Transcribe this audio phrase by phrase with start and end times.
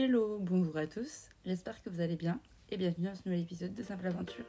[0.00, 3.74] Hello, bonjour à tous, j'espère que vous allez bien et bienvenue dans ce nouvel épisode
[3.74, 4.44] de Simple Aventure.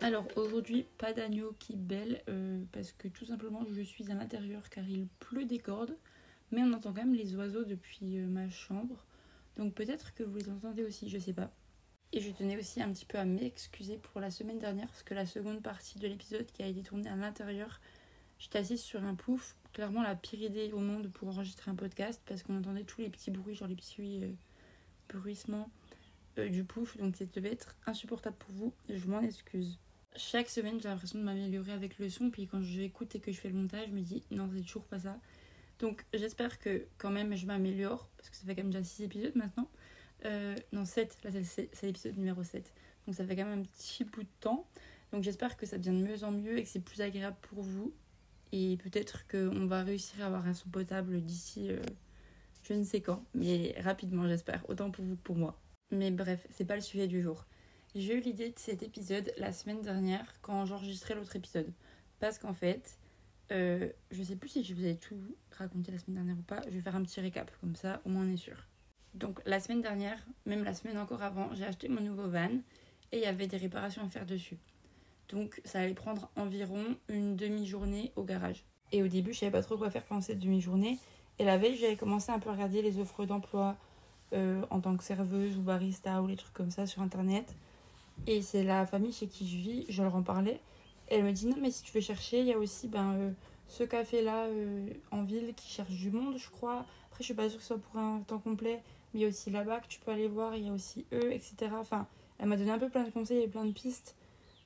[0.00, 4.70] Alors aujourd'hui, pas d'agneau qui belle euh, parce que tout simplement je suis à l'intérieur
[4.70, 5.96] car il pleut des cordes,
[6.52, 9.04] mais on entend quand même les oiseaux depuis euh, ma chambre,
[9.56, 11.50] donc peut-être que vous les entendez aussi, je sais pas.
[12.12, 15.14] Et je tenais aussi un petit peu à m'excuser pour la semaine dernière parce que
[15.14, 17.80] la seconde partie de l'épisode qui a été tournée à l'intérieur
[18.40, 22.22] J'étais assise sur un pouf, clairement la pire idée au monde pour enregistrer un podcast
[22.24, 24.32] parce qu'on entendait tous les petits bruits, genre les petits euh,
[25.10, 25.70] bruissements
[26.38, 29.78] euh, du pouf, donc ça devait être insupportable pour vous, je m'en excuse.
[30.16, 33.38] Chaque semaine, j'ai l'impression de m'améliorer avec le son, puis quand j'écoute et que je
[33.38, 35.18] fais le montage, je me dis non, c'est toujours pas ça.
[35.78, 39.02] Donc j'espère que quand même je m'améliore, parce que ça fait quand même déjà 6
[39.02, 39.68] épisodes maintenant.
[40.24, 42.72] Euh, non, 7, là c'est l'épisode numéro 7.
[43.06, 44.66] Donc ça fait quand même un petit bout de temps.
[45.12, 47.62] Donc j'espère que ça devient de mieux en mieux et que c'est plus agréable pour
[47.62, 47.92] vous
[48.52, 51.80] et peut-être qu'on va réussir à avoir un son potable d'ici euh,
[52.62, 55.60] je ne sais quand, mais rapidement j'espère, autant pour vous que pour moi.
[55.90, 57.46] Mais bref, c'est pas le sujet du jour.
[57.94, 61.72] J'ai eu l'idée de cet épisode la semaine dernière quand j'enregistrais l'autre épisode.
[62.20, 62.98] Parce qu'en fait,
[63.50, 65.18] euh, je sais plus si je vous ai tout
[65.50, 68.10] raconté la semaine dernière ou pas, je vais faire un petit récap, comme ça au
[68.10, 68.68] moins on est sûr.
[69.14, 72.60] Donc la semaine dernière, même la semaine encore avant, j'ai acheté mon nouveau van
[73.10, 74.58] et il y avait des réparations à faire dessus.
[75.32, 78.64] Donc ça allait prendre environ une demi-journée au garage.
[78.92, 80.98] Et au début, je savais pas trop quoi faire pendant cette demi-journée.
[81.38, 83.76] Et la veille, j'avais commencé un peu à regarder les offres d'emploi
[84.32, 87.54] euh, en tant que serveuse ou barista ou les trucs comme ça sur internet.
[88.26, 90.60] Et c'est la famille chez qui je vis, je leur en parlais.
[91.08, 93.30] elle me dit non, mais si tu veux chercher, il y a aussi ben, euh,
[93.68, 96.84] ce café-là euh, en ville qui cherche du monde, je crois.
[97.06, 99.24] Après, je suis pas sûre que ce soit pour un temps complet, mais il y
[99.24, 101.72] a aussi là-bas que tu peux aller voir, il y a aussi eux, etc.
[101.78, 102.06] Enfin,
[102.38, 104.14] elle m'a donné un peu plein de conseils et plein de pistes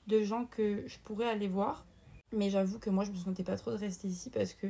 [0.06, 1.84] de gens que je pourrais aller voir.
[2.33, 4.66] Mais j'avoue que moi, je me sentais pas trop de rester ici parce que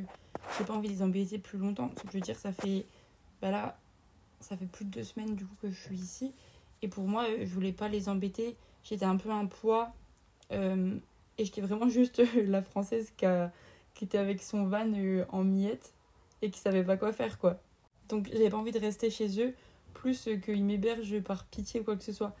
[0.57, 1.91] j'ai pas envie de les embêter plus longtemps.
[2.07, 2.85] Je veux dire, ça fait.
[3.41, 3.77] Bah là,
[4.39, 6.33] ça fait plus de deux semaines du coup que je suis ici.
[6.81, 8.55] Et pour moi, je voulais pas les embêter.
[8.83, 9.93] J'étais un peu un poids.
[10.51, 10.95] Euh,
[11.37, 13.25] et j'étais vraiment juste la française qui,
[13.95, 15.93] qui était avec son van euh, en miettes
[16.41, 17.59] et qui savait pas quoi faire, quoi.
[18.09, 19.55] Donc j'avais pas envie de rester chez eux,
[19.93, 22.35] plus qu'ils m'hébergent par pitié ou quoi que ce soit.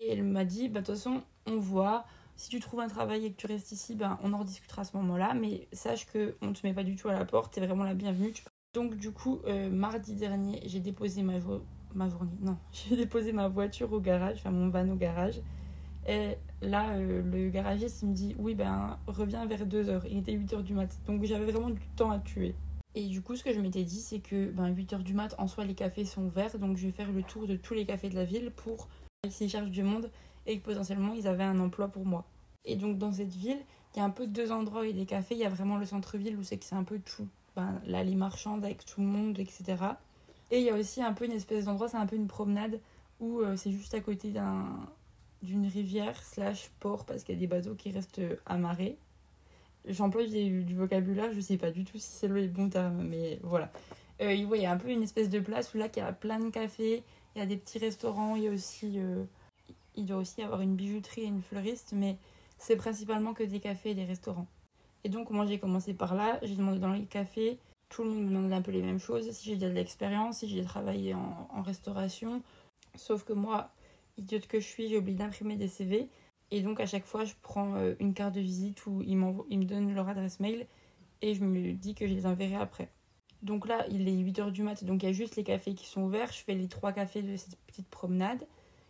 [0.00, 2.04] Et elle m'a dit, bah de toute façon, on voit,
[2.36, 4.84] si tu trouves un travail et que tu restes ici, ben, on en rediscutera à
[4.84, 5.34] ce moment-là.
[5.34, 7.84] Mais sache qu'on ne te met pas du tout à la porte, tu es vraiment
[7.84, 8.32] la bienvenue.
[8.74, 11.34] Donc du coup, euh, mardi dernier, j'ai déposé ma,
[11.94, 12.36] ma journée.
[12.40, 15.40] Non, j'ai déposé ma voiture au garage, enfin mon van au garage.
[16.08, 20.02] Et là, euh, le garagiste, il me dit, oui, ben, reviens vers 2h.
[20.08, 20.96] Il était 8h du mat.
[21.06, 22.54] Donc j'avais vraiment du temps à tuer.
[22.94, 25.48] Et du coup, ce que je m'étais dit, c'est que ben, 8h du mat, en
[25.48, 26.58] soi, les cafés sont ouverts.
[26.58, 28.88] Donc je vais faire le tour de tous les cafés de la ville pour,
[29.28, 30.10] s'ils cherchent du monde,
[30.46, 32.24] et que potentiellement ils avaient un emploi pour moi.
[32.64, 33.58] Et donc dans cette ville,
[33.94, 35.34] il y a un peu deux endroits et des cafés.
[35.34, 38.14] Il y a vraiment le centre-ville où c'est que c'est un peu tout, ben, l'allée
[38.14, 39.76] marchande avec tout le monde, etc.
[40.50, 42.80] Et il y a aussi un peu une espèce d'endroit, c'est un peu une promenade
[43.20, 44.66] où euh, c'est juste à côté d'un
[45.42, 48.96] d'une rivière slash port parce qu'il y a des bateaux qui restent amarrés.
[49.86, 53.70] J'emploie du, vocabulaire, je sais pas du tout si c'est le bon terme, mais voilà.
[54.20, 56.12] Euh, il y a un peu une espèce de place où là, il y a
[56.12, 59.24] plein de cafés, il y a des petits restaurants, il y a aussi euh,
[59.96, 62.18] il doit aussi avoir une bijouterie et une fleuriste, mais
[62.58, 64.46] c'est principalement que des cafés et des restaurants.
[65.04, 66.38] Et donc, moi, j'ai commencé par là.
[66.42, 67.58] J'ai demandé dans les cafés.
[67.88, 69.30] Tout le monde me demandait un peu les mêmes choses.
[69.30, 72.42] Si j'ai de l'expérience, si j'ai travaillé en, restauration.
[72.96, 73.70] Sauf que moi,
[74.16, 76.08] idiote que je suis, j'ai oublié d'imprimer des CV.
[76.50, 79.18] Et donc, à chaque fois, je prends euh, une carte de visite où ils,
[79.48, 80.66] ils me donnent leur adresse mail.
[81.22, 82.90] Et je me dis que je les enverrai après.
[83.42, 85.86] Donc là, il est 8h du mat, donc il y a juste les cafés qui
[85.86, 86.32] sont ouverts.
[86.32, 88.46] Je fais les trois cafés de cette petite promenade.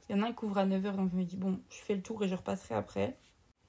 [0.09, 1.77] Il y en a un qui ouvre à 9h, donc je me dis, bon, je
[1.77, 3.17] fais le tour et je repasserai après.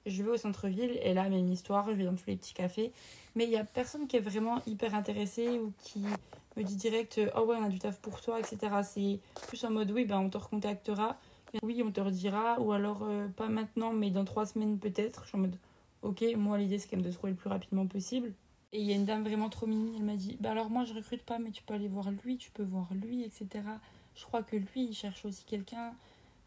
[0.06, 2.92] Je vais au centre-ville et là, même histoire, je vais dans tous les petits cafés.
[3.34, 6.04] Mais il n'y a personne qui est vraiment hyper intéressé ou qui
[6.56, 8.58] me dit direct, oh ouais, on a du taf pour toi, etc.
[8.82, 11.18] C'est plus en mode, oui, ben on te recontactera.
[11.62, 15.22] Oui, on te redira, ou alors euh, pas maintenant, mais dans trois semaines peut-être.
[15.24, 15.56] Je suis en mode,
[16.02, 18.32] ok, moi l'idée c'est quand même de trouver le plus rapidement possible.
[18.72, 20.84] Et il y a une dame vraiment trop mignonne, elle m'a dit, bah alors moi
[20.84, 23.46] je recrute pas, mais tu peux aller voir lui, tu peux voir lui, etc.
[24.14, 25.94] Je crois que lui, il cherche aussi quelqu'un.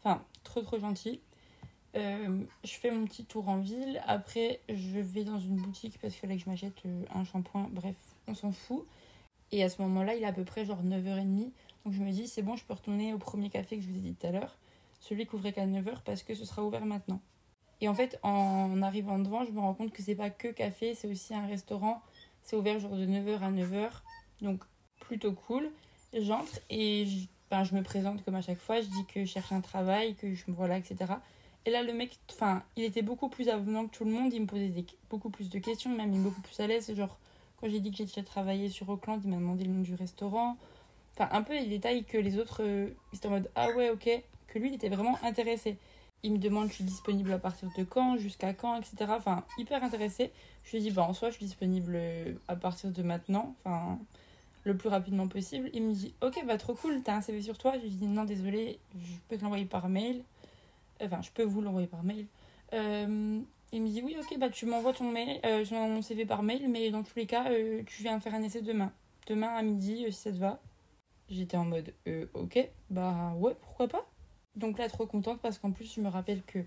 [0.04, 1.20] Enfin, trop trop gentil.
[1.94, 4.02] Euh, je fais mon petit tour en ville.
[4.06, 7.68] Après, je vais dans une boutique parce qu'il fallait que je m'achète euh, un shampoing.
[7.70, 7.96] Bref,
[8.26, 8.86] on s'en fout.
[9.50, 11.52] Et à ce moment-là, il est à peu près genre 9h30.
[11.84, 13.96] Donc je me dis, c'est bon, je peux retourner au premier café que je vous
[13.96, 14.56] ai dit tout à l'heure.
[15.00, 17.20] Celui qui ouvrait qu'à 9h parce que ce sera ouvert maintenant.
[17.80, 20.94] Et en fait, en arrivant devant, je me rends compte que c'est pas que café,
[20.94, 22.00] c'est aussi un restaurant.
[22.42, 23.90] C'est ouvert genre de 9h à 9h.
[24.40, 24.62] Donc
[25.00, 25.70] plutôt cool.
[26.14, 27.26] J'entre et je
[27.62, 30.34] je me présente comme à chaque fois, je dis que je cherche un travail, que
[30.34, 31.12] je me voilà, etc.
[31.64, 34.42] Et là, le mec, enfin, il était beaucoup plus avenant que tout le monde, il
[34.42, 34.72] me posait
[35.10, 37.18] beaucoup plus de questions, il est beaucoup plus à l'aise, genre,
[37.60, 40.56] Quand j'ai dit que j'ai travaillé sur Auckland, il m'a demandé le nom du restaurant.
[41.14, 43.90] Enfin, un peu les détails que les autres, euh, ils étaient en mode ah ouais,
[43.90, 44.08] ok,
[44.48, 45.76] que lui, il était vraiment intéressé.
[46.24, 49.12] Il me demande je suis disponible à partir de quand, jusqu'à quand, etc.
[49.16, 50.32] Enfin, hyper intéressé.
[50.64, 53.98] Je lui dis, bah en soi, je suis disponible euh, à partir de maintenant, enfin,
[54.64, 55.70] le plus rapidement possible.
[55.72, 58.06] Il me dit, ok, bah trop cool, t'as un CV sur toi Je lui dis,
[58.06, 60.22] non, désolé, je peux te l'envoyer par mail.
[61.02, 62.26] Enfin, je peux vous l'envoyer par mail.
[62.72, 63.40] Euh,
[63.72, 66.68] il me dit, oui, ok, bah tu m'envoies ton mail, euh, mon CV par mail,
[66.68, 68.92] mais dans tous les cas, euh, tu viens faire un essai demain.
[69.26, 70.60] Demain à midi, si ça te va.
[71.28, 71.94] J'étais en mode,
[72.34, 74.06] ok, bah ouais, pourquoi pas
[74.56, 76.58] donc là, trop contente parce qu'en plus, je me rappelle que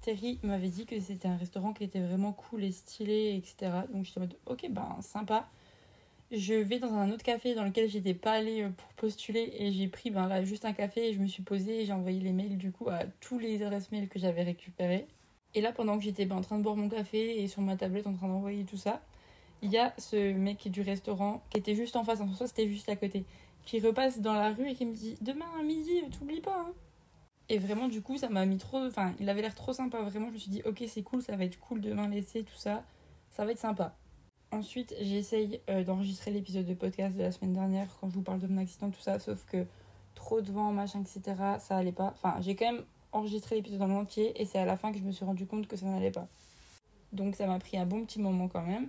[0.00, 3.72] Terry m'avait dit que c'était un restaurant qui était vraiment cool et stylé, etc.
[3.92, 5.48] Donc j'étais en mode, ok, ben sympa.
[6.32, 9.70] Je vais dans un autre café dans lequel j'étais pas allée euh, pour postuler et
[9.70, 12.18] j'ai pris ben là juste un café et je me suis posée et j'ai envoyé
[12.18, 15.06] les mails du coup à tous les adresses mails que j'avais récupérées.
[15.54, 17.76] Et là, pendant que j'étais ben, en train de boire mon café et sur ma
[17.76, 19.00] tablette en train d'envoyer tout ça,
[19.62, 22.68] il y a ce mec du restaurant qui était juste en face, en soi c'était
[22.68, 23.24] juste à côté,
[23.64, 26.72] qui repasse dans la rue et qui me dit Demain à midi, t'oublies pas, hein.
[27.48, 28.78] Et vraiment, du coup, ça m'a mis trop.
[28.78, 30.00] Enfin, il avait l'air trop sympa.
[30.02, 32.56] Vraiment, je me suis dit, ok, c'est cool, ça va être cool demain laisser, tout
[32.56, 32.84] ça.
[33.30, 33.94] Ça va être sympa.
[34.56, 38.40] Ensuite, j'essaye euh, d'enregistrer l'épisode de podcast de la semaine dernière quand je vous parle
[38.40, 39.18] de mon accident, tout ça.
[39.18, 39.66] Sauf que
[40.14, 42.14] trop de vent, machin, etc., ça allait pas.
[42.14, 45.02] Enfin, j'ai quand même enregistré l'épisode en entier et c'est à la fin que je
[45.02, 46.26] me suis rendu compte que ça n'allait pas.
[47.12, 48.88] Donc, ça m'a pris un bon petit moment quand même.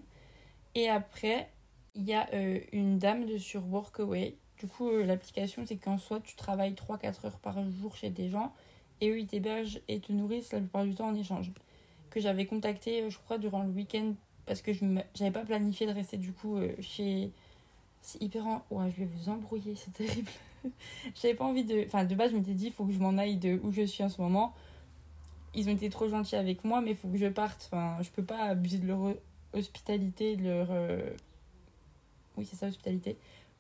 [0.73, 1.49] Et après,
[1.95, 5.97] il y a euh, une dame de sur Workaway du coup, euh, l'application, c'est qu'en
[5.97, 8.53] soi, tu travailles 3-4 heures par jour chez des gens
[9.01, 11.51] et eux, ils t'hébergent et te nourrissent la plupart du temps en échange.
[12.09, 14.13] Que j'avais contacté, je crois, durant le week-end
[14.47, 17.31] parce que je n'avais pas planifié de rester du coup euh, chez.
[18.01, 18.47] C'est hyper.
[18.47, 18.65] En...
[18.71, 20.31] Ouais, je vais vous embrouiller, c'est terrible.
[21.21, 21.83] j'avais pas envie de.
[21.85, 23.83] Enfin, de base, je m'étais dit, il faut que je m'en aille de où je
[23.83, 24.53] suis en ce moment.
[25.53, 27.69] Ils ont été trop gentils avec moi, mais il faut que je parte.
[27.71, 29.13] Enfin, je peux pas abuser de leur
[29.53, 30.69] hospitalité, de leur.
[32.37, 33.17] Oui, c'est ça, hospitalité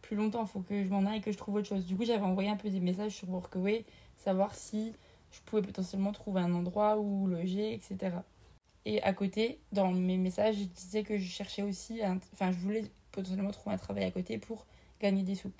[0.07, 1.85] plus longtemps, il faut que je m'en aille et que je trouve autre chose.
[1.85, 3.83] Du coup, j'avais envoyé un peu des messages sur Workaway,
[4.15, 4.93] savoir si
[5.31, 8.15] je pouvais potentiellement trouver un endroit où loger, etc.
[8.89, 11.99] Et à côté, dans mes messages, je disais que je cherchais aussi,
[12.33, 14.65] enfin, je voulais potentiellement trouver un travail à côté pour
[15.01, 15.51] gagner des sous.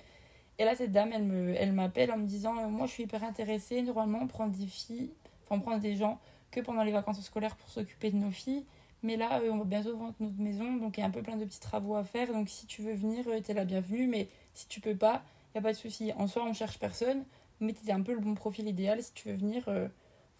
[0.58, 3.02] Et là, cette dame, elle me, elle m'appelle en me disant, euh, moi, je suis
[3.02, 3.82] hyper intéressée.
[3.82, 5.10] Normalement, on prend des filles,
[5.44, 6.18] enfin, on prend des gens
[6.50, 8.64] que pendant les vacances scolaires pour s'occuper de nos filles.
[9.02, 11.20] Mais là, euh, on va bientôt vendre notre maison, donc il y a un peu
[11.20, 12.32] plein de petits travaux à faire.
[12.32, 15.58] Donc si tu veux venir, euh, t'es la bienvenue, mais si tu peux pas, il
[15.58, 16.14] n'y a pas de souci.
[16.16, 17.24] En soi, on cherche personne,
[17.60, 19.02] mais t'es un peu le bon profil idéal.
[19.02, 19.68] Si tu veux venir,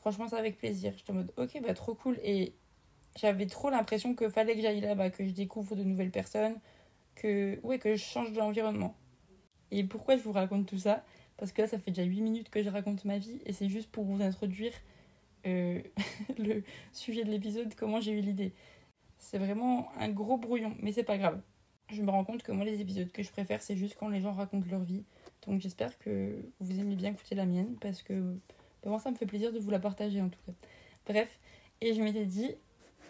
[0.00, 0.94] franchement, c'est avec plaisir.
[0.96, 2.19] J'étais en mode, ok, bah trop cool.
[2.25, 2.55] Et
[3.20, 6.56] j'avais trop l'impression qu'il fallait que j'aille là-bas, que je découvre de nouvelles personnes,
[7.17, 8.94] que, ouais, que je change d'environnement.
[9.70, 11.05] Et pourquoi je vous raconte tout ça?
[11.37, 13.69] Parce que là, ça fait déjà 8 minutes que je raconte ma vie, et c'est
[13.69, 14.73] juste pour vous introduire
[15.47, 15.82] euh,
[16.38, 16.62] le
[16.93, 18.53] sujet de l'épisode, comment j'ai eu l'idée.
[19.19, 21.41] C'est vraiment un gros brouillon, mais c'est pas grave.
[21.91, 24.20] Je me rends compte que moi, les épisodes que je préfère, c'est juste quand les
[24.20, 25.05] gens racontent leur vie.
[25.47, 28.37] Donc j'espère que vous aimez bien écouter la mienne, parce que
[28.82, 30.53] bah, moi, ça me fait plaisir de vous la partager en tout cas.
[31.06, 31.29] Bref,
[31.81, 32.55] et je m'étais dit,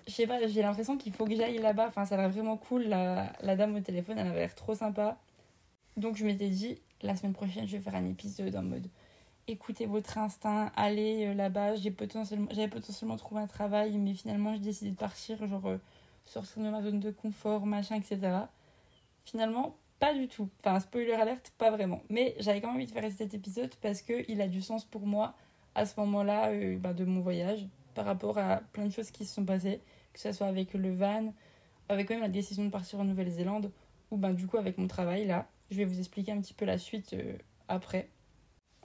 [0.09, 1.87] je sais pas, j'ai l'impression qu'il faut que j'aille là-bas.
[1.89, 2.85] Enfin, ça a l'air vraiment cool.
[2.85, 5.19] La, la dame au téléphone, elle avait l'air trop sympa.
[5.97, 8.89] Donc je m'étais dit, la semaine prochaine, je vais faire un épisode en mode
[9.49, 11.77] écoutez votre instinct, allez euh, là-bas.
[11.77, 15.79] J'ai potentiellement, j'avais potentiellement trouvé un travail, mais finalement j'ai décidé de partir, genre euh,
[16.25, 18.21] sortir de ma zone de confort, machin, etc.
[19.25, 20.49] Finalement, pas du tout.
[20.61, 22.03] Enfin, spoiler alerte, pas vraiment.
[22.11, 25.07] Mais j'avais quand même envie de faire cet épisode parce qu'il a du sens pour
[25.07, 25.35] moi
[25.75, 29.25] à ce moment-là euh, bah, de mon voyage par rapport à plein de choses qui
[29.25, 29.81] se sont passées,
[30.13, 31.33] que ce soit avec le van,
[31.89, 33.71] avec même la décision de partir en Nouvelle-Zélande,
[34.11, 35.49] ou ben, du coup avec mon travail là.
[35.71, 37.15] Je vais vous expliquer un petit peu la suite
[37.69, 38.09] après.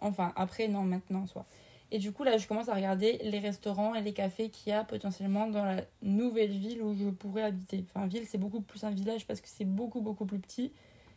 [0.01, 1.46] Enfin, après, non, maintenant, soit.
[1.92, 4.75] Et du coup, là, je commence à regarder les restaurants et les cafés qu'il y
[4.75, 7.86] a potentiellement dans la nouvelle ville où je pourrais habiter.
[7.89, 10.74] Enfin, ville, c'est beaucoup plus un village parce que c'est beaucoup, beaucoup plus petit.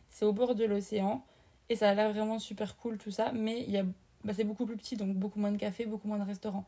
[0.09, 1.25] C'est au bord de l'océan.
[1.69, 3.31] Et ça a l'air vraiment super cool, tout ça.
[3.33, 3.83] Mais a...
[4.23, 6.65] Bah, c'est beaucoup plus petit, donc beaucoup moins de cafés, beaucoup moins de restaurants.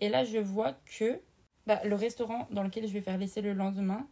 [0.00, 1.20] Et là, je vois que
[1.70, 4.04] bah, le restaurant dans lequel je vais faire l'essai le lendemain,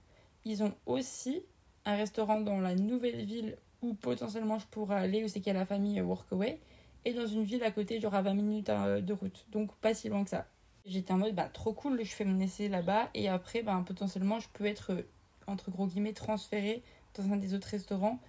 [0.44, 1.42] ils ont aussi
[1.84, 5.56] un restaurant dans la nouvelle ville où potentiellement je pourrais aller, où c'est qu'il y
[5.56, 6.60] a la famille Workaway
[7.04, 9.44] et dans une ville à côté, genre à 20 minutes euh, de route.
[9.50, 10.46] Donc pas si loin que ça.
[10.86, 14.38] J'étais en mode, bah trop cool, je fais mon essai là-bas et après, bah, potentiellement,
[14.38, 15.02] je peux être, euh,
[15.48, 16.84] entre gros guillemets, transféré
[17.14, 18.20] dans un des autres restaurants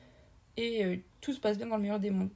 [0.57, 2.31] et euh, tout se passe bien dans le meilleur des mondes.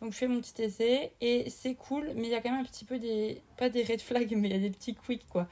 [0.00, 2.62] Donc je fais mon petit essai et c'est cool, mais il y a quand même
[2.62, 5.28] un petit peu des, pas des red flags, mais il y a des petits quicks
[5.28, 5.46] quoi.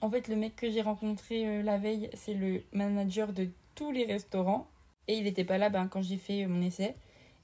[0.00, 4.04] En fait, le mec que j'ai rencontré la veille, c'est le manager de tous les
[4.04, 4.68] restaurants
[5.08, 6.94] et il n'était pas là ben, quand j'ai fait mon essai.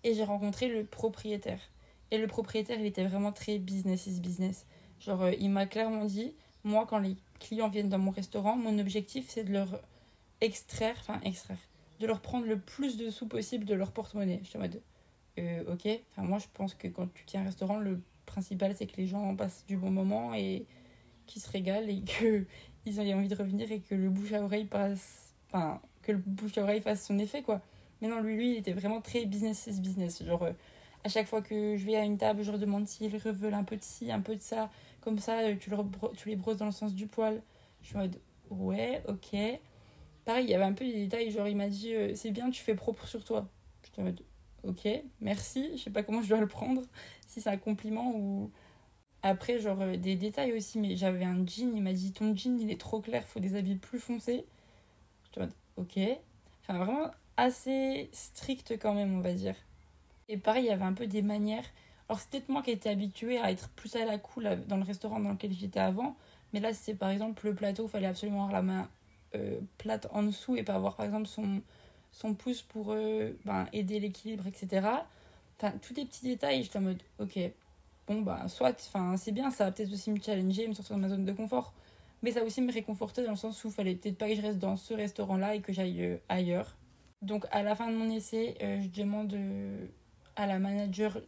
[0.05, 1.61] Et j'ai rencontré le propriétaire.
[2.11, 4.67] Et le propriétaire, il était vraiment très business is business.
[5.01, 8.79] Genre, euh, il m'a clairement dit, moi, quand les clients viennent dans mon restaurant, mon
[8.79, 9.81] objectif, c'est de leur
[10.43, 11.59] extraire, enfin, extraire.
[12.01, 14.41] de leur prendre le plus de sous possible de leur porte-monnaie.
[14.43, 14.83] Je suis en mode,
[15.39, 15.89] euh, ok.
[16.11, 19.07] Enfin, moi, je pense que quand tu tiens un restaurant, le principal, c'est que les
[19.07, 20.67] gens passent du bon moment et
[21.27, 22.47] qu'ils se régalent et qu'ils
[23.01, 25.35] aient envie de revenir et que le bouche à oreille passe.
[25.49, 27.61] Enfin, que le bouche à oreille fasse son effet, quoi.
[28.01, 30.23] Mais non, lui, lui, il était vraiment très business is business.
[30.23, 30.53] Genre, euh,
[31.05, 33.65] à chaque fois que je vais à une table, je leur demande s'ils veulent un
[33.65, 34.71] peu de ci, un peu de ça.
[35.01, 35.85] Comme ça, euh, tu, leur,
[36.17, 37.43] tu les brosses dans le sens du poil.
[37.83, 38.19] Je suis en mode,
[38.51, 39.37] ouais, ok.
[40.25, 41.31] Pareil, il y avait un peu des détails.
[41.31, 43.49] Genre, il m'a dit, c'est bien, tu fais propre sur toi.
[43.85, 44.21] J'étais en mode,
[44.67, 44.89] ok,
[45.21, 46.83] merci, je sais pas comment je dois le prendre,
[47.27, 48.51] si c'est un compliment ou.
[49.27, 52.61] Après, genre euh, des détails aussi, mais j'avais un jean, il m'a dit ton jean
[52.61, 54.45] il est trop clair, faut des habits plus foncés.
[55.25, 55.99] Je te ok.
[56.63, 59.57] Enfin, vraiment assez strict quand même, on va dire.
[60.29, 61.65] Et pareil, il y avait un peu des manières.
[62.09, 64.85] Alors, c'est peut-être moi qui étais habituée à être plus à la cool dans le
[64.85, 66.17] restaurant dans lequel j'étais avant.
[66.53, 68.91] Mais là, c'est par exemple le plateau, il fallait absolument avoir la main
[69.35, 71.63] euh, plate en dessous et pas avoir par exemple son,
[72.13, 74.87] son pouce pour euh, ben, aider l'équilibre, etc.
[75.59, 77.39] Enfin, tous les petits détails, j'étais en mode, ok,
[78.07, 78.75] bon, bah, soit,
[79.17, 81.73] c'est bien, ça va peut-être aussi me challenger, me sortir de ma zone de confort,
[82.23, 84.43] mais ça aussi me réconforter dans le sens où il fallait peut-être pas que je
[84.43, 86.77] reste dans ce restaurant-là et que j'aille euh, ailleurs.
[87.23, 89.37] Donc, à la fin de mon essai, euh, je demande
[90.37, 91.21] à la manager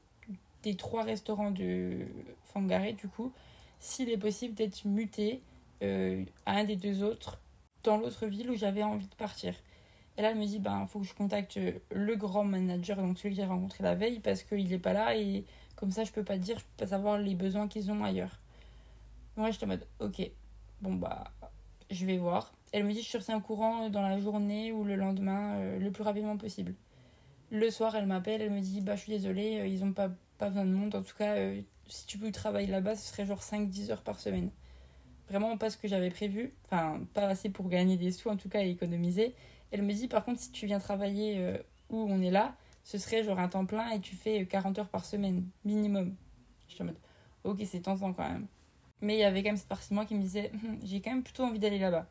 [0.63, 1.99] des trois restaurants de
[2.45, 3.33] Fangaré, du coup,
[3.79, 5.41] s'il est possible d'être muté
[5.83, 7.39] à un des deux autres
[7.85, 9.55] dans l'autre ville où j'avais envie de partir.
[10.19, 11.59] Et là, elle me dit, ben, faut que je contacte
[11.91, 15.17] le grand manager, donc celui que j'ai rencontré la veille, parce qu'il n'est pas là
[15.17, 15.45] et
[15.77, 18.41] comme ça, je peux pas dire, je peux pas savoir les besoins qu'ils ont ailleurs.
[19.37, 20.31] Moi, j'étais en mode, ok,
[20.81, 21.31] bon, bah,
[21.91, 22.53] je vais voir.
[22.73, 25.91] Elle me dit, je suis au courant dans la journée ou le lendemain, euh, le
[25.91, 26.75] plus rapidement possible.
[27.51, 30.11] Le soir, elle m'appelle, elle me dit, bah, je suis désolée, euh, ils ont pas,
[30.39, 30.95] pas besoin de monde.
[30.95, 34.19] En tout cas, euh, si tu veux travailler là-bas, ce serait genre 5-10 heures par
[34.19, 34.51] semaine.
[35.29, 36.55] Vraiment pas ce que j'avais prévu.
[36.65, 39.35] Enfin, pas assez pour gagner des sous, en tout cas, et économiser.
[39.71, 41.59] Elle me dit par contre, si tu viens travailler
[41.91, 42.55] où on est là,
[42.87, 46.15] ce serait genre un temps plein et tu fais 40 heures par semaine, minimum.
[46.69, 46.99] Je suis en mode,
[47.43, 48.47] ok, c'est tentant quand même.
[49.01, 51.11] Mais il y avait quand même cette partie moi qui me disait, hum, j'ai quand
[51.11, 52.07] même plutôt envie d'aller là-bas.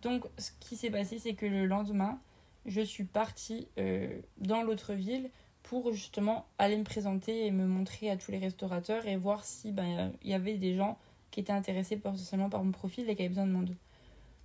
[0.00, 2.18] Donc, ce qui s'est passé, c'est que le lendemain,
[2.64, 5.28] je suis partie euh, dans l'autre ville
[5.62, 9.70] pour justement aller me présenter et me montrer à tous les restaurateurs et voir si
[9.70, 10.96] ben, il y avait des gens
[11.30, 13.74] qui étaient intéressés potentiellement par mon profil et qui avaient besoin de mon dos.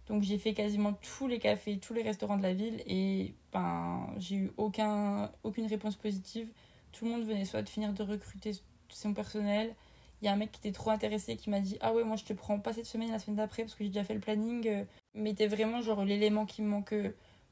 [0.07, 4.07] Donc j'ai fait quasiment tous les cafés, tous les restaurants de la ville et ben,
[4.17, 6.49] j'ai eu aucun, aucune réponse positive.
[6.91, 8.51] Tout le monde venait soit de finir de recruter
[8.89, 9.73] son personnel.
[10.21, 12.15] Il y a un mec qui était trop intéressé qui m'a dit Ah ouais, moi
[12.15, 14.19] je te prends pas cette semaine, la semaine d'après parce que j'ai déjà fait le
[14.19, 14.85] planning.
[15.15, 16.93] Mais t'es vraiment genre l'élément qui me manque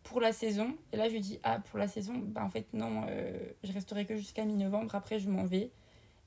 [0.03, 0.75] pour la saison.
[0.91, 3.31] Et là je lui dis Ah, pour la saison, bah en fait non, euh,
[3.63, 5.71] je resterai que jusqu'à mi-novembre, après je m'en vais.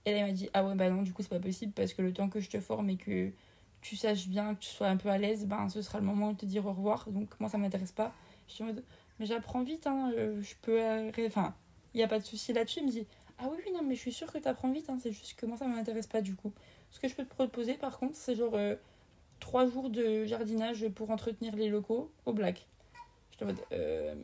[0.04, 1.92] Et là il m'a dit Ah ouais, bah non, du coup c'est pas possible parce
[1.92, 3.30] que le temps que je te forme et que
[3.82, 6.32] tu saches bien, que tu sois un peu à l'aise, ben, ce sera le moment
[6.32, 7.10] de te dire au revoir.
[7.10, 8.12] Donc, moi, ça m'intéresse pas.
[8.48, 8.84] Je suis en mode,
[9.18, 10.80] mais j'apprends vite, hein, euh, je peux.
[11.26, 11.54] Enfin,
[11.92, 12.78] il n'y a pas de souci là-dessus.
[12.80, 13.06] Il me dit,
[13.38, 15.34] ah oui, oui, non, mais je suis sûre que tu apprends vite, hein, c'est juste
[15.34, 16.52] que moi, ça m'intéresse pas du coup.
[16.90, 18.76] Ce que je peux te proposer, par contre, c'est genre euh,
[19.40, 22.66] trois jours de jardinage pour entretenir les locaux au black.
[23.40, 24.14] Je mode, euh,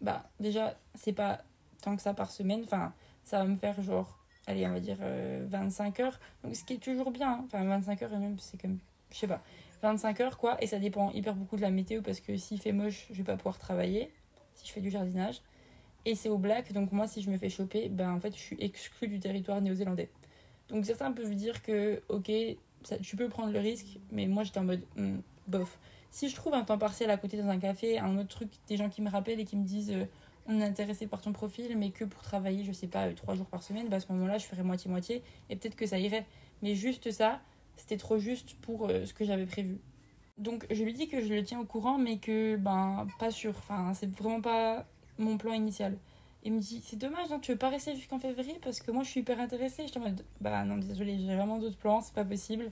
[0.00, 1.42] bah, déjà, c'est pas
[1.82, 2.62] tant que ça par semaine.
[2.64, 2.92] Enfin,
[3.22, 4.18] ça va me faire genre,
[4.48, 6.18] allez, on va dire 25 heures.
[6.42, 7.34] Donc, ce qui est toujours bien.
[7.34, 7.42] Hein.
[7.46, 8.78] Enfin, 25 heures, et même, c'est même
[9.14, 9.42] je sais pas,
[9.82, 12.72] 25 heures quoi, et ça dépend hyper beaucoup de la météo parce que s'il fait
[12.72, 14.10] moche, je vais pas pouvoir travailler
[14.54, 15.40] si je fais du jardinage.
[16.04, 18.40] Et c'est au black, donc moi si je me fais choper, ben en fait je
[18.40, 20.10] suis exclue du territoire néo-zélandais.
[20.68, 22.30] Donc certains peuvent dire que ok,
[23.02, 25.78] tu peux prendre le risque, mais moi j'étais en mode hmm, bof.
[26.10, 28.76] Si je trouve un temps partiel à côté dans un café, un autre truc, des
[28.76, 30.04] gens qui me rappellent et qui me disent euh,
[30.46, 33.34] on est intéressé par ton profil, mais que pour travailler, je sais pas, euh, trois
[33.34, 36.26] jours par semaine, bah à ce moment-là je ferais moitié-moitié et peut-être que ça irait.
[36.62, 37.40] Mais juste ça,
[37.76, 39.78] c'était trop juste pour euh, ce que j'avais prévu.
[40.38, 43.54] Donc je lui dis que je le tiens au courant, mais que ben pas sûr.
[43.58, 44.84] Enfin, c'est vraiment pas
[45.18, 45.96] mon plan initial.
[46.42, 49.04] Il me dit c'est dommage, hein, tu veux pas rester jusqu'en février parce que moi
[49.04, 49.86] je suis hyper intéressée.
[49.86, 52.70] Je en mode bah non désolé, j'ai vraiment d'autres plans, c'est pas possible.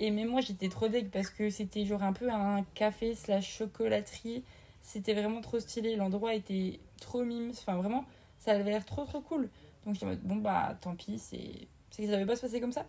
[0.00, 3.58] Et mais moi j'étais trop deg parce que c'était genre un peu un café slash
[3.58, 4.44] chocolaterie.
[4.82, 7.50] C'était vraiment trop stylé, l'endroit était trop mimes.
[7.50, 8.04] Enfin vraiment,
[8.38, 9.48] ça avait l'air trop trop cool.
[9.84, 12.42] Donc j'étais en mode bon bah tant pis, c'est c'est que ça devait pas se
[12.42, 12.86] passer comme ça.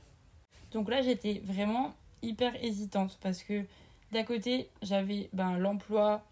[0.73, 3.63] Donc là, j'étais vraiment hyper hésitante parce que
[4.11, 6.23] d'un côté, j'avais ben, l'emploi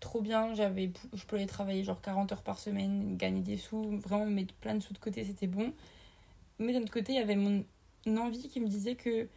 [0.00, 4.26] trop bien, j'avais je pouvais travailler genre 40 heures par semaine, gagner des sous, vraiment
[4.26, 5.72] mettre plein de sous de côté, c'était bon.
[6.58, 7.64] Mais d'un autre côté, il y avait mon
[8.06, 9.28] envie qui me disait que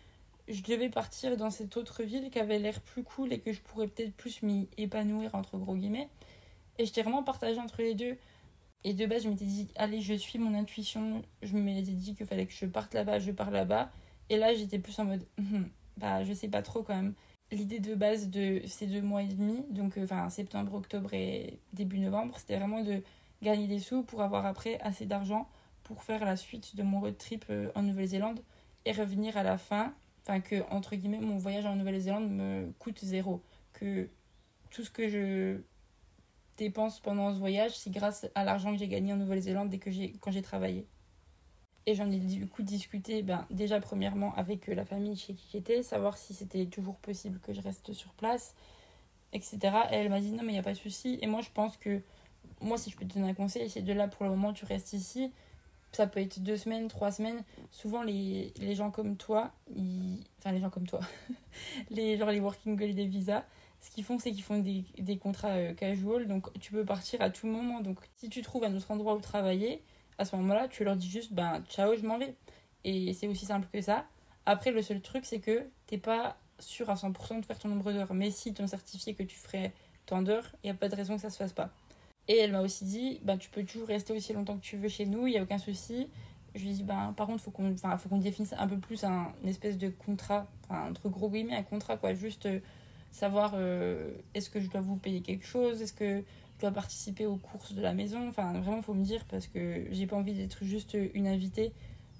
[0.48, 3.62] je devais partir dans cette autre ville qui avait l'air plus cool et que je
[3.62, 6.10] pourrais peut-être plus m'y épanouir entre gros guillemets.
[6.78, 8.18] Et j'étais vraiment partagée entre les deux.
[8.84, 11.22] Et de base, je m'étais dit, allez, je suis mon intuition.
[11.44, 13.92] Je m'étais dit qu'il fallait que je parte là-bas, je pars là-bas.
[14.30, 17.14] Et là, j'étais plus en mode, hum, bah, je sais pas trop quand même.
[17.52, 21.60] l'idée de base de ces deux mois et demi, donc euh, enfin septembre, octobre et
[21.74, 23.02] début novembre, c'était vraiment de
[23.42, 25.50] gagner des sous pour avoir après assez d'argent
[25.84, 28.42] pour faire la suite de mon road trip euh, en Nouvelle-Zélande
[28.86, 33.00] et revenir à la fin, enfin que entre guillemets mon voyage en Nouvelle-Zélande me coûte
[33.04, 33.42] zéro,
[33.74, 34.10] que
[34.70, 35.62] tout ce que je
[36.58, 39.90] dépense pendant ce voyage, c'est grâce à l'argent que j'ai gagné en Nouvelle-Zélande et que
[39.90, 40.86] j'ai quand j'ai travaillé.
[41.86, 45.48] Et j'en ai du coup discuté ben, déjà premièrement avec euh, la famille chez qui
[45.52, 48.54] j'étais, savoir si c'était toujours possible que je reste sur place,
[49.34, 49.58] etc.
[49.92, 51.18] Et elle m'a dit non mais il n'y a pas de souci.
[51.22, 52.02] Et moi je pense que,
[52.62, 54.66] moi si je peux te donner un conseil, c'est de là pour le moment tu
[54.66, 55.32] restes ici.
[55.92, 57.44] Ça peut être deux semaines, trois semaines.
[57.72, 60.20] Souvent les, les gens comme toi, ils...
[60.38, 61.00] enfin les gens comme toi,
[61.90, 63.44] les, genre les working holiday visa,
[63.82, 66.28] ce qu'ils font c'est qu'ils font des, des contrats euh, casual.
[66.28, 67.82] Donc tu peux partir à tout moment.
[67.82, 69.82] Donc si tu trouves un autre endroit où travailler,
[70.20, 72.36] à ce moment-là, tu leur dis juste, ben, ciao, je m'en vais.
[72.84, 74.06] Et c'est aussi simple que ça.
[74.46, 77.92] Après, le seul truc, c'est que t'es pas sûr à 100% de faire ton nombre
[77.94, 78.14] d'heures.
[78.14, 79.72] Mais si t'ont certifié que tu ferais
[80.06, 81.70] tant d'heures, il n'y a pas de raison que ça se fasse pas.
[82.28, 84.90] Et elle m'a aussi dit, ben, tu peux toujours rester aussi longtemps que tu veux
[84.90, 86.10] chez nous, il n'y a aucun souci.
[86.54, 89.32] Je lui ai dit, ben, par contre, il faut qu'on définisse un peu plus un
[89.46, 92.14] espèce de contrat, entre gros guillemets, un contrat, quoi.
[92.14, 92.60] Juste euh,
[93.12, 95.82] savoir, euh, est-ce que je dois vous payer quelque chose?
[95.82, 96.24] Est-ce que
[96.60, 98.28] dois participer aux courses de la maison.
[98.28, 101.72] Enfin, vraiment, faut me dire parce que j'ai pas envie d'être juste une invitée.